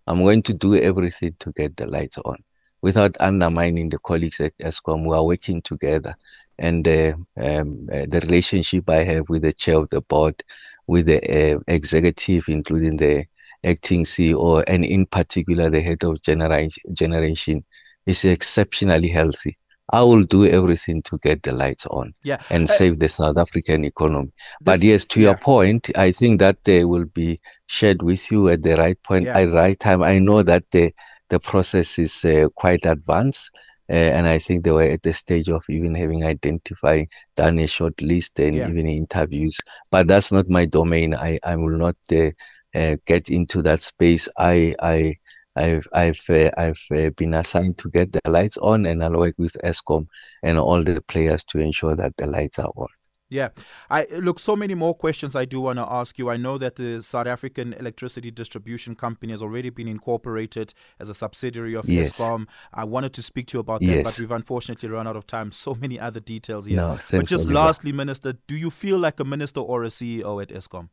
I'm 0.05 0.21
going 0.21 0.43
to 0.43 0.53
do 0.53 0.75
everything 0.75 1.35
to 1.39 1.51
get 1.53 1.75
the 1.75 1.87
lights 1.87 2.19
on 2.19 2.37
without 2.83 3.15
undermining 3.19 3.89
the 3.89 3.97
colleagues 3.97 4.41
at 4.41 4.55
Eskom 4.59 5.05
who 5.05 5.13
are 5.13 5.25
working 5.25 5.61
together 5.63 6.15
and 6.59 6.87
uh, 6.87 7.13
um, 7.37 7.87
uh, 7.91 8.05
the 8.07 8.19
relationship 8.23 8.89
I 8.89 9.03
have 9.03 9.29
with 9.29 9.43
the 9.43 9.53
chair 9.53 9.77
of 9.77 9.89
the 9.89 10.01
board, 10.01 10.43
with 10.87 11.05
the 11.07 11.55
uh, 11.55 11.59
executive, 11.67 12.45
including 12.47 12.97
the 12.97 13.25
acting 13.63 14.03
CEO, 14.03 14.63
and 14.67 14.83
in 14.85 15.05
particular 15.05 15.69
the 15.69 15.81
head 15.81 16.03
of 16.03 16.21
genera- 16.21 16.67
generation, 16.93 17.63
is 18.05 18.25
exceptionally 18.25 19.09
healthy. 19.09 19.57
I 19.91 20.01
will 20.01 20.23
do 20.23 20.47
everything 20.47 21.01
to 21.03 21.17
get 21.19 21.43
the 21.43 21.51
lights 21.51 21.85
on 21.87 22.13
yeah. 22.23 22.37
and 22.49 22.69
Uh, 22.69 22.73
save 22.73 22.99
the 22.99 23.09
South 23.09 23.37
African 23.37 23.83
economy. 23.85 24.31
But 24.61 24.81
yes, 24.81 25.05
to 25.07 25.19
yeah. 25.19 25.29
your 25.29 25.37
point, 25.37 25.89
I 25.95 26.11
think 26.11 26.39
that 26.39 26.63
they 26.63 26.83
will 26.85 27.05
be 27.05 27.39
shared 27.67 28.01
with 28.01 28.31
you 28.31 28.49
at 28.49 28.61
the 28.63 28.75
right 28.77 29.01
point, 29.03 29.25
Yeah. 29.25 29.37
at 29.39 29.51
the 29.51 29.57
right 29.57 29.79
time. 29.79 30.01
I 30.01 30.19
know 30.19 30.41
that 30.43 30.63
the 30.71 30.93
the 31.29 31.39
process 31.39 31.97
is 31.99 32.23
uh, 32.25 32.47
quite 32.55 32.85
advanced. 32.85 33.49
Uh, 33.89 33.93
and 34.17 34.27
I 34.27 34.39
think 34.39 34.63
they 34.63 34.71
were 34.71 34.83
at 34.83 35.01
the 35.03 35.13
stage 35.13 35.49
of 35.49 35.63
even 35.69 35.93
having 35.95 36.23
identified, 36.25 37.07
done 37.35 37.59
a 37.59 37.67
short 37.67 38.01
list 38.01 38.39
and 38.39 38.55
Yeah. 38.55 38.67
even 38.67 38.87
interviews. 38.87 39.57
But 39.91 40.07
that's 40.07 40.31
not 40.31 40.49
my 40.49 40.65
domain. 40.65 41.13
I, 41.15 41.39
I 41.43 41.55
will 41.55 41.77
not 41.77 41.95
uh, 42.11 42.31
uh, 42.75 42.95
get 43.05 43.29
into 43.29 43.61
that 43.63 43.81
space. 43.81 44.27
I 44.37 44.75
I 44.81 45.15
I've 45.55 45.87
I've 45.93 46.21
uh, 46.29 46.51
I've 46.57 46.81
uh, 46.95 47.09
been 47.11 47.33
assigned 47.35 47.77
to 47.79 47.89
get 47.89 48.11
the 48.11 48.21
lights 48.29 48.57
on, 48.57 48.85
and 48.85 49.03
I'll 49.03 49.17
work 49.19 49.35
with 49.37 49.55
Eskom 49.63 50.07
and 50.43 50.57
all 50.57 50.81
the 50.83 51.01
players 51.01 51.43
to 51.45 51.59
ensure 51.59 51.95
that 51.95 52.15
the 52.17 52.27
lights 52.27 52.59
are 52.59 52.71
on. 52.75 52.87
Yeah, 53.33 53.49
I 53.89 54.05
look. 54.11 54.37
So 54.37 54.55
many 54.55 54.75
more 54.75 54.93
questions 54.93 55.35
I 55.35 55.45
do 55.45 55.59
want 55.61 55.79
to 55.79 55.87
ask 55.89 56.19
you. 56.19 56.29
I 56.29 56.37
know 56.37 56.59
that 56.59 56.75
the 56.75 57.01
South 57.01 57.25
African 57.25 57.73
Electricity 57.73 58.29
Distribution 58.29 58.95
Company 58.95 59.31
has 59.31 59.41
already 59.41 59.71
been 59.71 59.87
incorporated 59.87 60.73
as 60.99 61.09
a 61.09 61.15
subsidiary 61.15 61.73
of 61.73 61.89
Yes. 61.89 62.11
Eskom. 62.13 62.45
I 62.73 62.83
wanted 62.83 63.13
to 63.13 63.23
speak 63.23 63.47
to 63.47 63.57
you 63.57 63.61
about 63.61 63.81
that, 63.81 64.03
but 64.03 64.19
we've 64.19 64.29
unfortunately 64.29 64.87
run 64.87 65.07
out 65.07 65.15
of 65.15 65.25
time. 65.25 65.51
So 65.51 65.73
many 65.73 65.99
other 65.99 66.19
details 66.19 66.67
here. 66.67 66.77
No, 66.77 66.99
but 67.09 67.25
just 67.25 67.45
Oliver. 67.45 67.53
lastly, 67.55 67.91
Minister, 67.91 68.33
do 68.47 68.55
you 68.55 68.69
feel 68.69 68.99
like 68.99 69.19
a 69.19 69.23
minister 69.25 69.61
or 69.61 69.83
a 69.83 69.89
CEO 69.89 70.39
at 70.39 70.49
Eskom? 70.49 70.89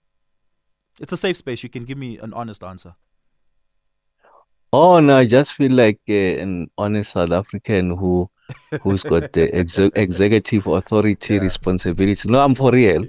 It's 0.99 1.13
a 1.13 1.19
safe 1.19 1.37
space. 1.37 1.63
You 1.63 1.69
can 1.69 1.85
give 1.85 1.99
me 1.99 2.17
an 2.19 2.33
honest 2.33 2.65
answer. 2.65 2.95
Oh 4.73 5.01
no, 5.01 5.17
I 5.17 5.27
just 5.27 5.53
feel 5.53 5.73
like 5.73 6.01
uh, 6.09 6.13
an 6.13 6.71
honest 6.79 7.13
South 7.13 7.33
African 7.33 7.91
who 7.99 8.31
who's 8.81 9.03
got 9.05 9.33
the 9.33 9.53
exe- 9.55 9.91
executive 9.95 10.67
authority 10.67 11.39
Yeah. 11.39 11.41
responsibility. 11.41 12.29
No, 12.29 12.41
I'm 12.41 12.55
for 12.55 12.71
real. 12.73 13.07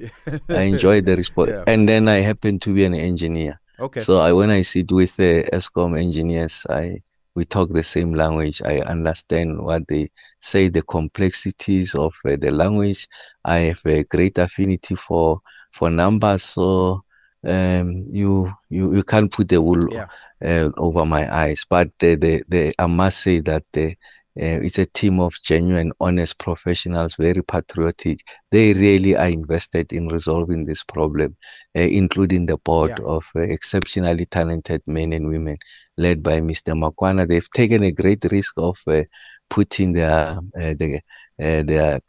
I 0.53 0.61
enjoy 0.63 1.01
the 1.01 1.15
response, 1.15 1.53
Yeah. 1.53 1.65
and 1.65 1.87
then 1.87 2.07
I 2.07 2.17
happen 2.21 2.59
to 2.59 2.73
be 2.73 2.83
an 2.85 2.93
engineer. 2.93 3.59
Okay. 3.79 4.05
So 4.05 4.19
I, 4.19 4.31
when 4.33 4.49
I 4.49 4.61
sit 4.63 4.91
with 4.91 5.19
uh, 5.19 5.43
Eskom 5.57 5.99
engineers, 5.99 6.65
I 6.69 7.01
we 7.35 7.45
talk 7.45 7.69
the 7.69 7.83
same 7.83 8.13
language. 8.13 8.61
I 8.63 8.79
understand 8.81 9.61
what 9.63 9.87
they 9.87 10.09
say, 10.41 10.67
the 10.69 10.81
complexities 10.81 11.95
of 11.95 12.13
uh, 12.25 12.35
the 12.39 12.51
language. 12.51 13.07
I 13.45 13.57
have 13.71 13.85
a 13.85 14.03
great 14.03 14.37
affinity 14.37 14.95
for 14.95 15.41
for 15.71 15.89
numbers, 15.89 16.43
so 16.43 17.03
um, 17.47 18.05
you 18.11 18.51
you 18.69 18.93
you 18.95 19.03
can't 19.03 19.31
put 19.31 19.47
the 19.49 19.61
wool 19.61 19.81
Yeah. 19.91 20.07
uh, 20.43 20.69
over 20.77 21.05
my 21.05 21.23
eyes. 21.33 21.65
But 21.69 21.89
the, 21.99 22.15
the, 22.15 22.43
the, 22.47 22.73
I 22.79 22.87
must 22.87 23.19
say 23.21 23.39
that 23.41 23.63
the, 23.73 23.95
uh, 24.39 24.59
it's 24.63 24.77
a 24.79 24.85
team 24.85 25.19
of 25.19 25.33
genuine, 25.43 25.91
honest 25.99 26.39
professionals, 26.39 27.15
very 27.15 27.41
patriotic. 27.43 28.19
They 28.51 28.73
really 28.73 29.15
are 29.15 29.27
invested 29.29 29.91
in 29.93 30.07
resolving 30.07 30.63
this 30.63 30.83
problem, 30.83 31.35
uh, 31.75 31.81
including 31.81 32.45
the 32.45 32.57
board 32.57 32.99
Yeah. 32.99 33.05
of 33.05 33.25
uh, 33.35 33.41
exceptionally 33.41 34.25
talented 34.25 34.81
men 34.87 35.13
and 35.13 35.27
women 35.27 35.57
led 35.97 36.23
by 36.23 36.39
Mr. 36.41 36.73
Makwana. 36.73 37.27
They've 37.27 37.49
taken 37.51 37.83
a 37.83 37.91
great 37.91 38.23
risk 38.31 38.53
of 38.57 38.77
uh, 38.87 39.03
putting 39.49 39.93
their 39.93 40.37
uh, 40.59 40.73
the, 40.79 41.01
uh, 41.41 41.63
their 41.63 41.99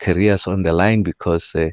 careers 0.00 0.46
on 0.46 0.62
the 0.62 0.72
line 0.72 1.02
because 1.02 1.50
uh, 1.54 1.70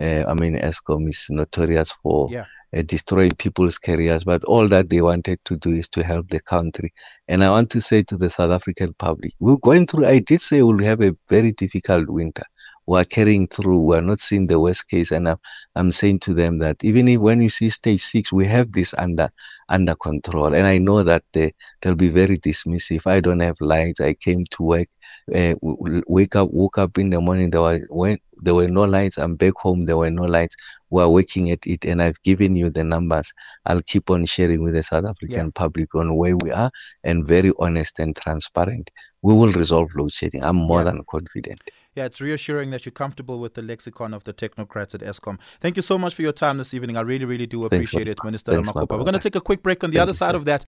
uh, 0.00 0.24
I 0.26 0.34
mean 0.34 0.56
Eskom 0.56 1.08
is 1.08 1.26
notorious 1.30 1.92
for 1.92 2.28
Yeah. 2.30 2.46
Uh, 2.76 2.82
destroying 2.82 3.32
people's 3.32 3.78
careers, 3.78 4.24
but 4.24 4.44
all 4.44 4.68
that 4.68 4.90
they 4.90 5.00
wanted 5.00 5.38
to 5.44 5.56
do 5.56 5.70
is 5.70 5.88
to 5.90 6.02
help 6.04 6.28
the 6.28 6.40
country. 6.40 6.92
And 7.28 7.42
I 7.44 7.50
want 7.50 7.70
to 7.70 7.80
say 7.80 8.02
to 8.04 8.16
the 8.16 8.30
South 8.30 8.50
African 8.50 8.94
public, 8.94 9.32
we're 9.40 9.56
going 9.56 9.86
through, 9.86 10.06
I 10.06 10.20
did 10.20 10.40
say 10.40 10.62
we'll 10.62 10.84
have 10.84 11.00
a 11.00 11.16
very 11.28 11.52
difficult 11.52 12.08
winter. 12.08 12.44
We're 12.90 13.04
carrying 13.16 13.46
through, 13.46 13.80
we're 13.88 14.00
not 14.10 14.20
seeing 14.20 14.46
the 14.48 14.58
worst 14.64 14.88
case. 14.88 15.10
And 15.16 15.28
I'm, 15.28 15.38
I'm 15.76 15.92
saying 15.92 16.18
to 16.26 16.34
them 16.34 16.56
that 16.64 16.76
even 16.82 17.06
if 17.08 17.20
when 17.20 17.40
you 17.40 17.48
see 17.48 17.70
stage 17.70 18.02
six, 18.02 18.32
we 18.32 18.44
have 18.56 18.72
this 18.72 18.92
under 19.04 19.28
under 19.68 19.94
control. 19.94 20.52
And 20.58 20.66
I 20.66 20.78
know 20.78 21.04
that 21.04 21.22
they, 21.32 21.52
they'll 21.80 21.94
be 21.94 22.08
very 22.08 22.36
dismissive. 22.36 23.06
I 23.06 23.20
don't 23.20 23.40
have 23.48 23.60
lights. 23.60 24.00
I 24.00 24.14
came 24.14 24.44
to 24.54 24.62
work, 24.72 24.88
uh, 25.32 25.54
wake 26.16 26.34
up, 26.34 26.48
woke 26.50 26.78
up 26.78 26.98
in 26.98 27.10
the 27.10 27.20
morning. 27.20 27.50
There 27.50 27.60
were 27.62 27.80
when 27.90 28.18
there 28.42 28.56
were 28.56 28.68
no 28.68 28.84
lights. 28.84 29.18
I'm 29.18 29.36
back 29.36 29.54
home. 29.56 29.82
There 29.82 29.96
were 29.96 30.10
no 30.10 30.24
lights. 30.24 30.56
We're 30.90 31.08
working 31.08 31.52
at 31.52 31.64
it, 31.66 31.84
and 31.84 32.02
I've 32.02 32.20
given 32.22 32.56
you 32.56 32.70
the 32.70 32.82
numbers. 32.82 33.32
I'll 33.66 33.82
keep 33.82 34.10
on 34.10 34.24
sharing 34.24 34.64
with 34.64 34.74
the 34.74 34.82
South 34.82 35.04
African 35.04 35.52
public 35.52 35.94
on 35.94 36.16
where 36.16 36.36
we 36.36 36.50
are, 36.50 36.70
and 37.04 37.24
very 37.24 37.52
honest 37.60 38.00
and 38.00 38.16
transparent. 38.16 38.90
We 39.22 39.34
will 39.34 39.52
resolve 39.52 39.90
load 39.94 40.12
shedding. 40.12 40.42
I'm 40.42 40.56
more 40.56 40.80
Yeah. 40.80 40.90
than 40.90 41.04
confident. 41.08 41.62
Yeah, 41.96 42.04
it's 42.04 42.20
reassuring 42.20 42.70
that 42.70 42.86
you're 42.86 42.92
comfortable 42.92 43.40
with 43.40 43.54
the 43.54 43.62
lexicon 43.62 44.14
of 44.14 44.22
the 44.22 44.32
technocrats 44.32 44.94
at 44.94 45.00
Eskom. 45.00 45.38
Thank 45.60 45.74
you 45.74 45.82
so 45.82 45.98
much 45.98 46.14
for 46.14 46.22
your 46.22 46.32
time 46.32 46.58
this 46.58 46.72
evening. 46.72 46.96
I 46.96 47.00
really, 47.00 47.24
really 47.24 47.46
do 47.46 47.64
appreciate 47.64 48.02
Oliver. 48.02 48.10
it, 48.12 48.24
Minister 48.24 48.52
Thanks, 48.52 48.68
Makopa. 48.68 48.96
We're 48.96 49.04
going 49.04 49.14
to 49.14 49.18
take 49.18 49.34
a 49.34 49.40
quick 49.40 49.62
break 49.62 49.82
on 49.82 49.90
the 49.90 49.96
Thank 49.96 50.02
other 50.02 50.12
side 50.12 50.36
of 50.36 50.44
that. 50.44 50.66